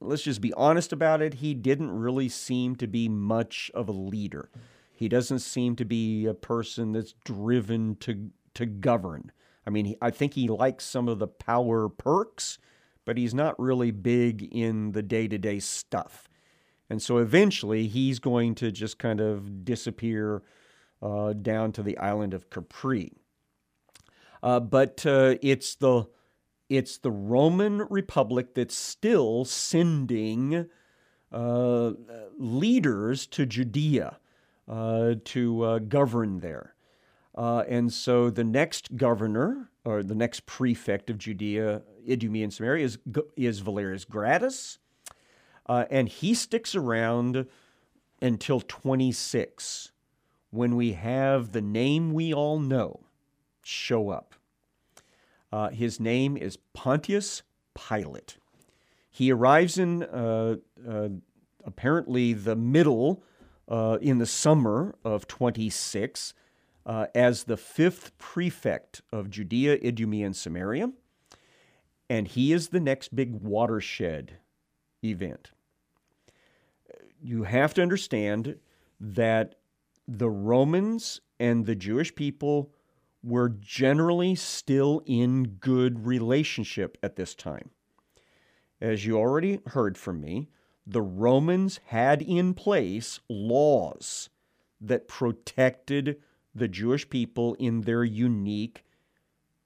let's 0.00 0.22
just 0.22 0.40
be 0.40 0.52
honest 0.52 0.92
about 0.92 1.22
it, 1.22 1.34
he 1.34 1.54
didn't 1.54 1.90
really 1.90 2.28
seem 2.28 2.76
to 2.76 2.86
be 2.86 3.08
much 3.08 3.70
of 3.74 3.88
a 3.88 3.92
leader. 3.92 4.50
He 4.92 5.08
doesn't 5.08 5.40
seem 5.40 5.76
to 5.76 5.84
be 5.84 6.26
a 6.26 6.34
person 6.34 6.92
that's 6.92 7.14
driven 7.24 7.96
to, 7.96 8.30
to 8.54 8.66
govern. 8.66 9.32
I 9.66 9.70
mean, 9.70 9.96
I 10.00 10.10
think 10.10 10.34
he 10.34 10.48
likes 10.48 10.84
some 10.84 11.08
of 11.08 11.18
the 11.18 11.26
power 11.26 11.88
perks, 11.88 12.58
but 13.04 13.16
he's 13.16 13.34
not 13.34 13.58
really 13.58 13.90
big 13.90 14.42
in 14.54 14.92
the 14.92 15.02
day 15.02 15.26
to 15.28 15.38
day 15.38 15.58
stuff. 15.58 16.28
And 16.90 17.00
so 17.02 17.18
eventually 17.18 17.86
he's 17.88 18.18
going 18.18 18.54
to 18.56 18.70
just 18.70 18.98
kind 18.98 19.20
of 19.20 19.64
disappear 19.64 20.42
uh, 21.02 21.32
down 21.32 21.72
to 21.72 21.82
the 21.82 21.96
island 21.98 22.34
of 22.34 22.50
Capri. 22.50 23.12
Uh, 24.44 24.60
but 24.60 25.06
uh, 25.06 25.36
it's 25.40 25.74
the 25.76 26.04
it's 26.68 26.98
the 26.98 27.10
Roman 27.10 27.78
Republic 27.88 28.54
that's 28.54 28.76
still 28.76 29.46
sending 29.46 30.66
uh, 31.32 31.92
leaders 32.36 33.26
to 33.28 33.46
Judea 33.46 34.18
uh, 34.68 35.14
to 35.24 35.62
uh, 35.62 35.78
govern 35.78 36.40
there. 36.40 36.74
and 37.34 37.90
so 37.90 38.28
the 38.28 38.44
next 38.44 38.96
governor 38.96 39.70
or 39.82 40.02
the 40.02 40.14
next 40.14 40.44
prefect 40.44 41.08
of 41.08 41.16
Judea, 41.16 41.82
Idumea, 42.08 42.44
and 42.44 42.52
Samaria 42.52 42.84
is, 42.84 42.98
is 43.36 43.60
Valerius 43.60 44.04
Gratus. 44.04 44.78
Uh, 45.66 45.86
and 45.90 46.08
he 46.08 46.34
sticks 46.34 46.74
around 46.74 47.46
until 48.20 48.60
26 48.60 49.92
when 50.50 50.76
we 50.76 50.92
have 50.92 51.52
the 51.52 51.62
name 51.62 52.12
we 52.12 52.32
all 52.32 52.58
know 52.58 53.04
show 53.64 54.10
up. 54.10 54.34
Uh, 55.52 55.70
his 55.70 55.98
name 55.98 56.36
is 56.36 56.58
Pontius 56.72 57.42
Pilate. 57.74 58.36
He 59.10 59.32
arrives 59.32 59.78
in 59.78 60.02
uh, 60.02 60.56
uh 60.86 61.08
apparently 61.64 62.32
the 62.32 62.56
middle, 62.56 63.22
uh, 63.68 63.98
in 64.00 64.18
the 64.18 64.26
summer 64.26 64.94
of 65.04 65.26
26, 65.26 66.34
uh, 66.86 67.06
as 67.14 67.44
the 67.44 67.56
fifth 67.56 68.16
prefect 68.18 69.02
of 69.10 69.30
Judea, 69.30 69.78
Idumea, 69.84 70.26
and 70.26 70.36
Samaria. 70.36 70.92
And 72.10 72.28
he 72.28 72.52
is 72.52 72.68
the 72.68 72.80
next 72.80 73.16
big 73.16 73.32
watershed 73.32 74.38
event. 75.02 75.52
You 77.22 77.44
have 77.44 77.72
to 77.74 77.82
understand 77.82 78.56
that 79.00 79.54
the 80.06 80.28
Romans 80.28 81.20
and 81.40 81.64
the 81.64 81.74
Jewish 81.74 82.14
people 82.14 82.70
were 83.24 83.48
generally 83.48 84.34
still 84.34 85.02
in 85.06 85.44
good 85.60 86.04
relationship 86.06 86.98
at 87.02 87.16
this 87.16 87.34
time. 87.34 87.70
As 88.80 89.06
you 89.06 89.16
already 89.16 89.60
heard 89.68 89.96
from 89.96 90.20
me, 90.20 90.48
the 90.86 91.00
Romans 91.00 91.80
had 91.86 92.20
in 92.20 92.52
place 92.52 93.20
laws 93.28 94.28
that 94.80 95.08
protected 95.08 96.20
the 96.54 96.68
Jewish 96.68 97.08
people 97.08 97.54
in 97.54 97.82
their 97.82 98.04
unique 98.04 98.84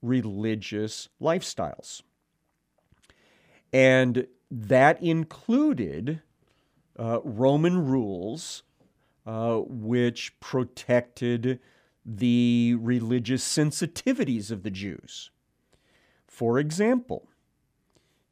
religious 0.01 1.09
lifestyles. 1.21 2.01
And 3.73 4.25
that 4.49 5.01
included 5.03 6.21
uh, 6.97 7.19
Roman 7.23 7.85
rules 7.85 8.63
uh, 9.25 9.57
which 9.67 10.39
protected 10.39 11.59
the 12.15 12.75
religious 12.79 13.43
sensitivities 13.45 14.49
of 14.49 14.63
the 14.63 14.71
Jews. 14.71 15.29
For 16.27 16.57
example, 16.57 17.27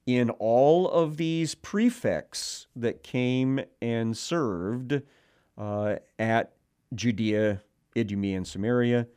in 0.07 0.31
all 0.31 0.89
of 0.89 1.17
these 1.17 1.53
prefects 1.53 2.67
that 2.75 3.03
came 3.03 3.59
and 3.81 4.17
served 4.17 5.01
uh, 5.57 5.97
at 6.17 6.53
Judea, 6.95 7.61
Idumea 7.95 8.37
and 8.37 8.47
Samaria, 8.47 9.07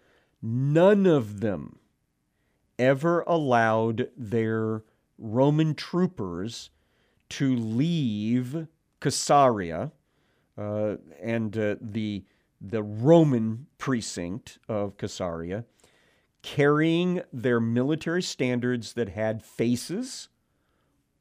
none 0.42 1.06
of 1.06 1.40
them 1.40 1.78
ever 2.78 3.20
allowed 3.22 4.08
their 4.16 4.82
Roman 5.16 5.74
troopers 5.74 6.70
to 7.30 7.54
leave 7.54 8.66
Caesarea 9.00 9.92
uh, 10.58 10.96
and 11.22 11.56
uh, 11.56 11.76
the 11.80 12.24
the 12.60 12.82
Roman 12.82 13.66
precinct 13.78 14.58
of 14.68 14.96
Caesarea, 14.98 15.64
carrying 16.42 17.22
their 17.32 17.60
military 17.60 18.22
standards 18.22 18.92
that 18.94 19.10
had 19.10 19.42
faces 19.42 20.28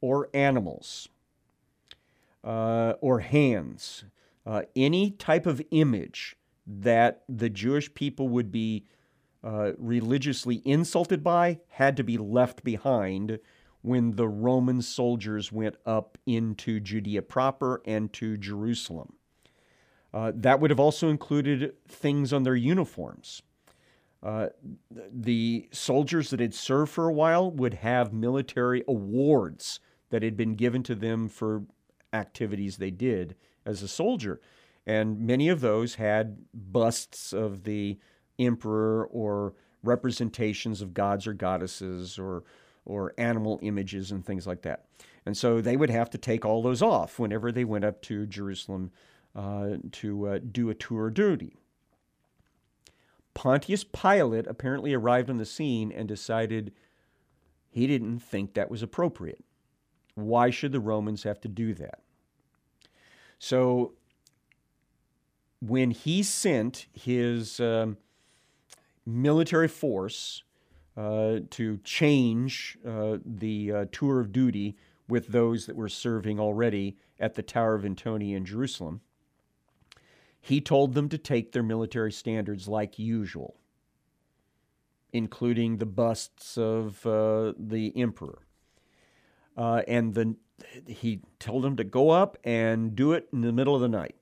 or 0.01 0.29
animals 0.33 1.07
uh, 2.43 2.93
or 3.01 3.19
hands, 3.19 4.05
uh, 4.45 4.63
any 4.75 5.11
type 5.11 5.45
of 5.45 5.61
image 5.71 6.35
that 6.65 7.23
the 7.27 7.49
Jewish 7.49 7.93
people 7.93 8.29
would 8.29 8.51
be 8.51 8.85
uh, 9.43 9.71
religiously 9.77 10.61
insulted 10.65 11.23
by 11.23 11.59
had 11.69 11.95
to 11.97 12.03
be 12.03 12.17
left 12.17 12.63
behind 12.63 13.39
when 13.81 14.11
the 14.11 14.27
Roman 14.27 14.81
soldiers 14.81 15.51
went 15.51 15.75
up 15.85 16.17
into 16.25 16.79
Judea 16.79 17.21
proper 17.21 17.81
and 17.85 18.11
to 18.13 18.37
Jerusalem. 18.37 19.13
Uh, 20.13 20.31
that 20.35 20.59
would 20.59 20.71
have 20.71 20.79
also 20.79 21.09
included 21.09 21.73
things 21.87 22.33
on 22.33 22.43
their 22.43 22.55
uniforms. 22.55 23.41
Uh, 24.21 24.47
the 24.91 25.69
soldiers 25.71 26.29
that 26.29 26.39
had 26.39 26.53
served 26.53 26.91
for 26.91 27.07
a 27.07 27.13
while 27.13 27.49
would 27.51 27.75
have 27.75 28.11
military 28.11 28.83
awards 28.87 29.79
that 30.09 30.23
had 30.23 30.35
been 30.35 30.55
given 30.55 30.83
to 30.83 30.95
them 30.95 31.29
for 31.29 31.63
activities 32.11 32.77
they 32.77 32.91
did 32.91 33.35
as 33.65 33.81
a 33.81 33.87
soldier. 33.87 34.41
And 34.85 35.19
many 35.19 35.49
of 35.49 35.61
those 35.61 35.95
had 35.95 36.37
busts 36.53 37.31
of 37.31 37.63
the 37.63 37.99
emperor 38.39 39.05
or 39.05 39.53
representations 39.83 40.81
of 40.81 40.93
gods 40.93 41.27
or 41.27 41.33
goddesses 41.33 42.17
or 42.17 42.43
or 42.85 43.13
animal 43.19 43.59
images 43.61 44.09
and 44.09 44.25
things 44.25 44.47
like 44.47 44.63
that. 44.63 44.85
And 45.25 45.37
so 45.37 45.61
they 45.61 45.77
would 45.77 45.91
have 45.91 46.09
to 46.09 46.17
take 46.17 46.43
all 46.43 46.63
those 46.63 46.81
off 46.81 47.19
whenever 47.19 47.51
they 47.51 47.63
went 47.63 47.85
up 47.85 48.01
to 48.03 48.25
Jerusalem 48.25 48.91
to 49.35 50.27
uh, 50.27 50.39
do 50.51 50.69
a 50.69 50.75
tour 50.75 51.07
of 51.07 51.13
duty. 51.13 51.55
Pontius 53.33 53.83
Pilate 53.83 54.47
apparently 54.47 54.93
arrived 54.93 55.29
on 55.29 55.37
the 55.37 55.45
scene 55.45 55.91
and 55.91 56.07
decided 56.07 56.73
he 57.69 57.87
didn't 57.87 58.19
think 58.19 58.53
that 58.53 58.69
was 58.69 58.83
appropriate. 58.83 59.43
Why 60.15 60.49
should 60.49 60.71
the 60.71 60.79
Romans 60.79 61.23
have 61.23 61.39
to 61.41 61.47
do 61.47 61.73
that? 61.75 62.01
So 63.37 63.93
when 65.61 65.91
he 65.91 66.23
sent 66.23 66.87
his 66.91 67.59
um, 67.59 67.97
military 69.05 69.67
force 69.67 70.43
uh, 70.97 71.39
to 71.51 71.77
change 71.83 72.77
uh, 72.85 73.17
the 73.25 73.71
uh, 73.71 73.85
tour 73.91 74.19
of 74.19 74.31
duty 74.31 74.75
with 75.07 75.27
those 75.27 75.65
that 75.65 75.75
were 75.75 75.89
serving 75.89 76.39
already 76.39 76.97
at 77.19 77.35
the 77.35 77.41
Tower 77.41 77.75
of 77.75 77.85
Antonia 77.85 78.37
in 78.37 78.45
Jerusalem. 78.45 79.01
He 80.49 80.61
told 80.61 80.95
them 80.95 81.09
to 81.09 81.17
take 81.19 81.51
their 81.51 81.61
military 81.61 82.11
standards 82.11 82.67
like 82.67 82.97
usual, 82.97 83.55
including 85.13 85.77
the 85.77 85.85
busts 85.85 86.57
of 86.57 87.05
uh, 87.05 87.53
the 87.55 87.93
emperor. 87.95 88.39
Uh, 89.55 89.83
and 89.87 90.15
the, 90.15 90.35
he 90.87 91.21
told 91.37 91.63
them 91.63 91.75
to 91.75 91.83
go 91.83 92.09
up 92.09 92.35
and 92.43 92.95
do 92.95 93.13
it 93.13 93.29
in 93.31 93.41
the 93.41 93.51
middle 93.51 93.75
of 93.75 93.81
the 93.81 93.87
night. 93.87 94.15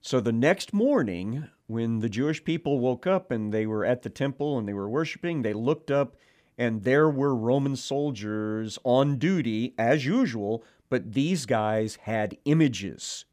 So 0.00 0.18
the 0.18 0.32
next 0.32 0.72
morning, 0.72 1.46
when 1.66 1.98
the 1.98 2.08
Jewish 2.08 2.42
people 2.42 2.78
woke 2.78 3.06
up 3.06 3.30
and 3.30 3.52
they 3.52 3.66
were 3.66 3.84
at 3.84 4.00
the 4.00 4.08
temple 4.08 4.56
and 4.56 4.66
they 4.66 4.72
were 4.72 4.88
worshiping, 4.88 5.42
they 5.42 5.52
looked 5.52 5.90
up 5.90 6.16
and 6.56 6.84
there 6.84 7.10
were 7.10 7.34
Roman 7.34 7.76
soldiers 7.76 8.78
on 8.82 9.18
duty 9.18 9.74
as 9.76 10.06
usual, 10.06 10.64
but 10.88 11.12
these 11.12 11.44
guys 11.44 11.96
had 11.96 12.38
images. 12.46 13.26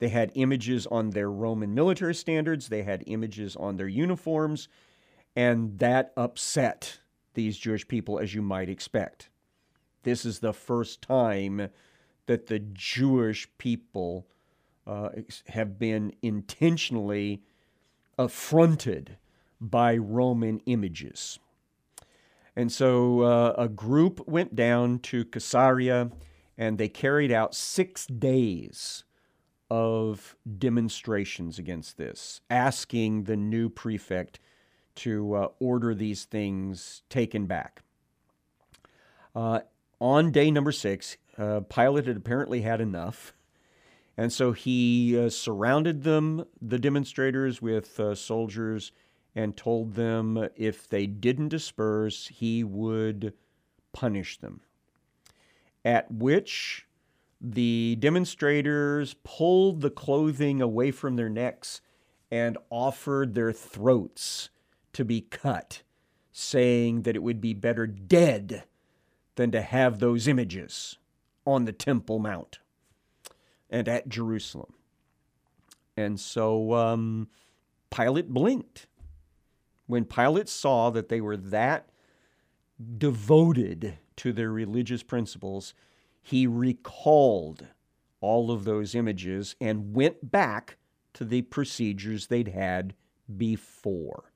They 0.00 0.08
had 0.08 0.32
images 0.34 0.86
on 0.86 1.10
their 1.10 1.30
Roman 1.30 1.74
military 1.74 2.14
standards, 2.14 2.68
they 2.68 2.82
had 2.82 3.04
images 3.06 3.54
on 3.54 3.76
their 3.76 3.86
uniforms, 3.86 4.68
and 5.36 5.78
that 5.78 6.12
upset 6.16 6.98
these 7.34 7.58
Jewish 7.58 7.86
people, 7.86 8.18
as 8.18 8.34
you 8.34 8.42
might 8.42 8.70
expect. 8.70 9.28
This 10.02 10.24
is 10.24 10.40
the 10.40 10.54
first 10.54 11.02
time 11.02 11.68
that 12.26 12.46
the 12.46 12.58
Jewish 12.58 13.46
people 13.58 14.26
uh, 14.86 15.10
have 15.48 15.78
been 15.78 16.14
intentionally 16.22 17.42
affronted 18.18 19.18
by 19.60 19.96
Roman 19.96 20.60
images. 20.64 21.38
And 22.56 22.72
so 22.72 23.20
uh, 23.20 23.54
a 23.58 23.68
group 23.68 24.26
went 24.26 24.56
down 24.56 24.98
to 25.00 25.24
Caesarea 25.26 26.10
and 26.56 26.78
they 26.78 26.88
carried 26.88 27.30
out 27.30 27.54
six 27.54 28.06
days 28.06 29.04
of 29.70 30.36
demonstrations 30.58 31.58
against 31.58 31.96
this, 31.96 32.40
asking 32.50 33.24
the 33.24 33.36
new 33.36 33.68
prefect 33.68 34.40
to 34.96 35.34
uh, 35.34 35.48
order 35.60 35.94
these 35.94 36.24
things 36.24 37.02
taken 37.08 37.46
back. 37.46 37.82
Uh, 39.34 39.60
on 40.00 40.32
day 40.32 40.50
number 40.50 40.72
six, 40.72 41.16
uh, 41.38 41.60
Pilate 41.60 42.06
had 42.06 42.16
apparently 42.16 42.62
had 42.62 42.80
enough. 42.80 43.32
And 44.16 44.32
so 44.32 44.52
he 44.52 45.18
uh, 45.18 45.30
surrounded 45.30 46.02
them, 46.02 46.44
the 46.60 46.78
demonstrators, 46.78 47.62
with 47.62 47.98
uh, 48.00 48.14
soldiers 48.14 48.92
and 49.34 49.56
told 49.56 49.94
them 49.94 50.48
if 50.56 50.88
they 50.88 51.06
didn't 51.06 51.48
disperse, 51.48 52.26
he 52.26 52.64
would 52.64 53.32
punish 53.92 54.38
them. 54.38 54.60
At 55.84 56.12
which 56.12 56.86
the 57.40 57.96
demonstrators 57.98 59.14
pulled 59.24 59.80
the 59.80 59.90
clothing 59.90 60.60
away 60.60 60.90
from 60.90 61.16
their 61.16 61.28
necks 61.28 61.80
and 62.30 62.58
offered 62.68 63.34
their 63.34 63.52
throats 63.52 64.50
to 64.92 65.04
be 65.04 65.22
cut, 65.22 65.82
saying 66.32 67.02
that 67.02 67.16
it 67.16 67.22
would 67.22 67.40
be 67.40 67.54
better 67.54 67.86
dead 67.86 68.64
than 69.36 69.50
to 69.50 69.62
have 69.62 69.98
those 69.98 70.28
images 70.28 70.98
on 71.46 71.64
the 71.64 71.72
Temple 71.72 72.18
Mount 72.18 72.58
and 73.70 73.88
at 73.88 74.08
Jerusalem. 74.08 74.74
And 75.96 76.20
so 76.20 76.74
um, 76.74 77.28
Pilate 77.90 78.28
blinked. 78.28 78.86
When 79.86 80.04
Pilate 80.04 80.48
saw 80.48 80.90
that 80.90 81.08
they 81.08 81.20
were 81.20 81.36
that 81.36 81.88
devoted 82.98 83.98
to 84.16 84.32
their 84.32 84.50
religious 84.50 85.02
principles, 85.02 85.74
he 86.22 86.46
recalled 86.46 87.68
all 88.20 88.50
of 88.50 88.64
those 88.64 88.94
images 88.94 89.56
and 89.60 89.94
went 89.94 90.30
back 90.30 90.76
to 91.14 91.24
the 91.24 91.42
procedures 91.42 92.26
they'd 92.26 92.48
had 92.48 92.94
before. 93.36 94.32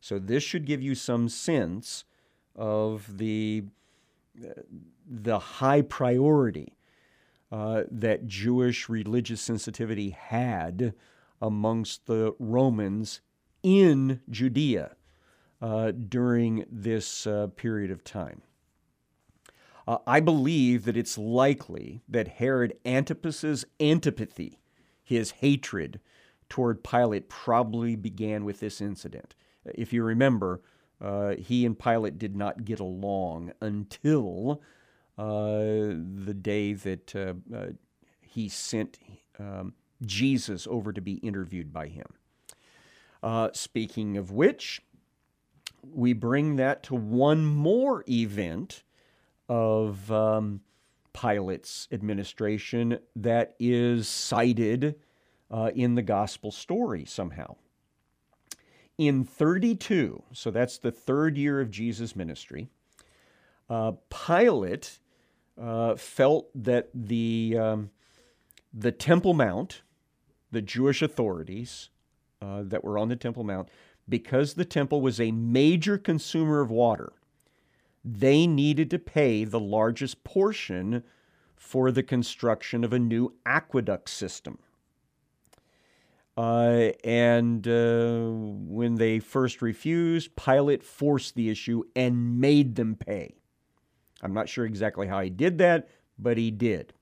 So, 0.00 0.18
this 0.18 0.42
should 0.42 0.66
give 0.66 0.82
you 0.82 0.94
some 0.94 1.28
sense 1.28 2.04
of 2.54 3.18
the, 3.18 3.64
the 5.06 5.38
high 5.38 5.82
priority 5.82 6.76
uh, 7.50 7.84
that 7.90 8.26
Jewish 8.26 8.88
religious 8.88 9.40
sensitivity 9.40 10.10
had 10.10 10.94
amongst 11.40 12.06
the 12.06 12.34
Romans 12.38 13.20
in 13.62 14.20
Judea 14.30 14.96
uh, 15.60 15.92
during 15.92 16.64
this 16.70 17.26
uh, 17.26 17.48
period 17.56 17.90
of 17.90 18.04
time. 18.04 18.42
Uh, 19.86 19.98
I 20.06 20.20
believe 20.20 20.84
that 20.84 20.96
it's 20.96 21.16
likely 21.16 22.02
that 22.08 22.28
Herod 22.28 22.76
Antipas's 22.84 23.64
antipathy, 23.78 24.58
his 25.02 25.32
hatred 25.32 26.00
toward 26.48 26.82
Pilate, 26.82 27.28
probably 27.28 27.94
began 27.94 28.44
with 28.44 28.60
this 28.60 28.80
incident. 28.80 29.34
If 29.64 29.92
you 29.92 30.02
remember, 30.02 30.62
uh, 31.00 31.36
he 31.36 31.64
and 31.64 31.78
Pilate 31.78 32.18
did 32.18 32.36
not 32.36 32.64
get 32.64 32.80
along 32.80 33.52
until 33.60 34.62
uh, 35.18 35.58
the 35.58 36.36
day 36.38 36.72
that 36.72 37.14
uh, 37.14 37.34
uh, 37.54 37.66
he 38.20 38.48
sent 38.48 38.98
um, 39.38 39.74
Jesus 40.04 40.66
over 40.66 40.92
to 40.92 41.00
be 41.00 41.14
interviewed 41.14 41.72
by 41.72 41.88
him. 41.88 42.06
speaking 43.52 44.16
of 44.16 44.30
which, 44.30 44.82
we 45.82 46.12
bring 46.12 46.56
that 46.56 46.82
to 46.82 46.94
one 46.94 47.46
more 47.46 48.04
event 48.08 48.82
of 49.48 50.10
um, 50.10 50.60
Pilate's 51.12 51.88
administration 51.92 52.98
that 53.14 53.54
is 53.58 54.08
cited 54.08 54.96
uh, 55.50 55.70
in 55.74 55.94
the 55.94 56.02
gospel 56.02 56.50
story 56.50 57.04
somehow. 57.04 57.56
In 58.98 59.24
32, 59.24 60.22
so 60.32 60.50
that's 60.50 60.78
the 60.78 60.90
third 60.90 61.36
year 61.36 61.60
of 61.60 61.70
Jesus' 61.70 62.16
ministry, 62.16 62.68
uh, 63.68 63.92
Pilate 64.08 64.98
uh, 65.60 65.96
felt 65.96 66.48
that 66.54 66.88
the, 66.94 67.56
um, 67.58 67.90
the 68.72 68.92
Temple 68.92 69.34
Mount, 69.34 69.82
the 70.50 70.62
Jewish 70.62 71.02
authorities, 71.02 71.90
uh, 72.40 72.62
that 72.64 72.84
were 72.84 72.98
on 72.98 73.08
the 73.08 73.16
Temple 73.16 73.44
Mount, 73.44 73.68
because 74.08 74.54
the 74.54 74.64
temple 74.64 75.00
was 75.00 75.20
a 75.20 75.32
major 75.32 75.98
consumer 75.98 76.60
of 76.60 76.70
water, 76.70 77.12
they 78.08 78.46
needed 78.46 78.88
to 78.90 78.98
pay 79.00 79.42
the 79.42 79.58
largest 79.58 80.22
portion 80.22 81.02
for 81.56 81.90
the 81.90 82.04
construction 82.04 82.84
of 82.84 82.92
a 82.92 82.98
new 83.00 83.34
aqueduct 83.44 84.08
system. 84.08 84.58
Uh, 86.36 86.90
and 87.02 87.66
uh, 87.66 88.28
when 88.28 88.94
they 88.94 89.18
first 89.18 89.60
refused, 89.60 90.36
Pilate 90.36 90.84
forced 90.84 91.34
the 91.34 91.50
issue 91.50 91.82
and 91.96 92.38
made 92.38 92.76
them 92.76 92.94
pay. 92.94 93.34
I'm 94.22 94.34
not 94.34 94.48
sure 94.48 94.66
exactly 94.66 95.08
how 95.08 95.20
he 95.20 95.30
did 95.30 95.58
that, 95.58 95.88
but 96.18 96.36
he 96.36 96.50
did. 96.52 96.92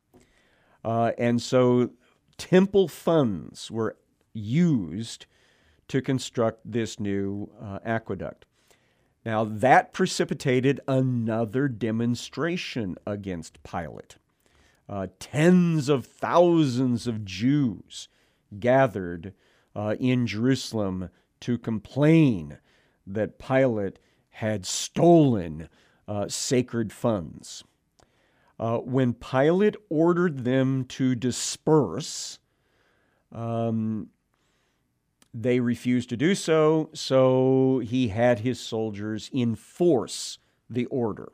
Uh, 0.84 1.12
and 1.18 1.42
so 1.42 1.90
temple 2.38 2.88
funds 2.88 3.70
were 3.70 3.96
used 4.32 5.26
to 5.88 6.00
construct 6.00 6.60
this 6.64 6.98
new 6.98 7.50
uh, 7.60 7.80
aqueduct. 7.84 8.46
Now, 9.24 9.44
that 9.44 9.92
precipitated 9.92 10.80
another 10.86 11.68
demonstration 11.68 12.96
against 13.06 13.62
Pilate. 13.62 14.16
Uh, 14.86 15.06
tens 15.18 15.88
of 15.88 16.04
thousands 16.04 17.06
of 17.06 17.24
Jews 17.24 18.08
gathered 18.58 19.32
uh, 19.74 19.96
in 19.98 20.26
Jerusalem 20.26 21.08
to 21.40 21.56
complain 21.56 22.58
that 23.06 23.38
Pilate 23.38 23.98
had 24.30 24.66
stolen 24.66 25.68
uh, 26.06 26.28
sacred 26.28 26.92
funds. 26.92 27.64
Uh, 28.58 28.78
when 28.78 29.14
Pilate 29.14 29.76
ordered 29.88 30.44
them 30.44 30.84
to 30.84 31.14
disperse, 31.14 32.38
um, 33.32 34.10
they 35.34 35.58
refused 35.58 36.08
to 36.10 36.16
do 36.16 36.34
so, 36.36 36.90
so 36.94 37.80
he 37.84 38.08
had 38.08 38.38
his 38.38 38.60
soldiers 38.60 39.28
enforce 39.34 40.38
the 40.70 40.86
order. 40.86 41.32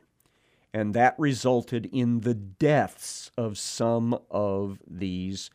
And 0.72 0.94
that 0.94 1.14
resulted 1.18 1.86
in 1.92 2.20
the 2.20 2.34
deaths 2.34 3.30
of 3.36 3.58
some 3.58 4.18
of 4.30 4.78
these 4.88 5.50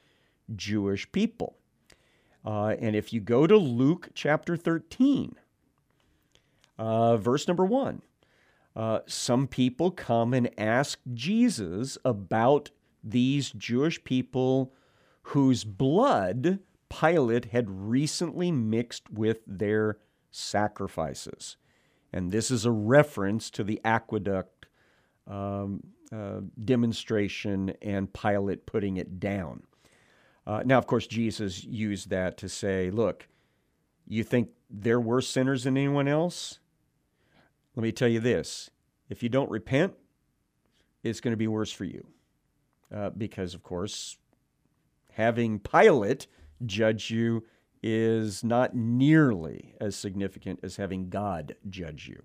Jewish 0.55 1.11
people. 1.11 1.57
Uh, 2.45 2.75
and 2.79 2.95
if 2.95 3.11
you 3.11 3.19
go 3.19 3.47
to 3.47 3.57
Luke 3.57 4.09
chapter 4.13 4.55
13, 4.55 5.35
uh, 6.77 7.17
verse 7.17 7.47
number 7.47 7.65
1, 7.65 8.03
uh, 8.75 8.99
some 9.07 9.47
people 9.47 9.89
come 9.89 10.33
and 10.33 10.51
ask 10.59 10.99
Jesus 11.13 11.97
about 12.05 12.69
these 13.03 13.51
Jewish 13.51 14.03
people 14.03 14.73
whose 15.23 15.63
blood 15.63 16.59
Pilate 16.89 17.45
had 17.45 17.69
recently 17.69 18.51
mixed 18.51 19.09
with 19.09 19.39
their 19.47 19.97
sacrifices. 20.31 21.57
And 22.13 22.31
this 22.31 22.51
is 22.51 22.65
a 22.65 22.71
reference 22.71 23.49
to 23.51 23.63
the 23.63 23.81
aqueduct 23.83 24.67
um, 25.27 25.81
uh, 26.11 26.41
demonstration 26.63 27.73
and 27.81 28.13
Pilate 28.13 28.65
putting 28.65 28.97
it 28.97 29.19
down. 29.19 29.63
Uh, 30.47 30.61
now, 30.65 30.77
of 30.77 30.85
course, 30.85 31.07
Jesus 31.07 31.63
used 31.63 32.09
that 32.09 32.37
to 32.37 32.47
say, 32.47 32.91
look, 32.91 33.27
you 34.07 34.23
think 34.23 34.49
they're 34.69 34.99
worse 34.99 35.27
sinners 35.27 35.63
than 35.63 35.77
anyone 35.77 36.07
else? 36.07 36.59
Let 37.75 37.83
me 37.83 37.91
tell 37.91 38.07
you 38.07 38.19
this 38.19 38.69
if 39.09 39.23
you 39.23 39.29
don't 39.29 39.49
repent, 39.49 39.93
it's 41.03 41.19
going 41.19 41.33
to 41.33 41.37
be 41.37 41.47
worse 41.47 41.71
for 41.71 41.85
you. 41.85 42.05
Uh, 42.93 43.09
because, 43.09 43.53
of 43.53 43.63
course, 43.63 44.17
having 45.13 45.59
Pilate 45.59 46.27
judge 46.65 47.09
you 47.09 47.43
is 47.81 48.43
not 48.43 48.75
nearly 48.75 49.75
as 49.79 49.95
significant 49.95 50.59
as 50.63 50.77
having 50.77 51.09
God 51.09 51.55
judge 51.69 52.07
you. 52.07 52.23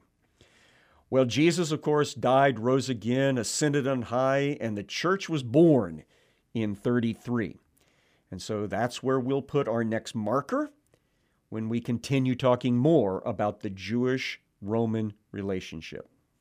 Well, 1.10 1.24
Jesus, 1.24 1.72
of 1.72 1.82
course, 1.82 2.14
died, 2.14 2.60
rose 2.60 2.88
again, 2.88 3.36
ascended 3.36 3.86
on 3.86 4.02
high, 4.02 4.56
and 4.60 4.78
the 4.78 4.84
church 4.84 5.28
was 5.28 5.42
born 5.42 6.04
in 6.54 6.74
33. 6.74 7.56
And 8.30 8.40
so 8.40 8.66
that's 8.66 9.02
where 9.02 9.18
we'll 9.18 9.42
put 9.42 9.66
our 9.66 9.82
next 9.82 10.14
marker 10.14 10.70
when 11.48 11.68
we 11.68 11.80
continue 11.80 12.36
talking 12.36 12.76
more 12.76 13.22
about 13.26 13.60
the 13.60 13.70
Jewish 13.70 14.40
Roman 14.62 15.12
relationship. 15.32 16.08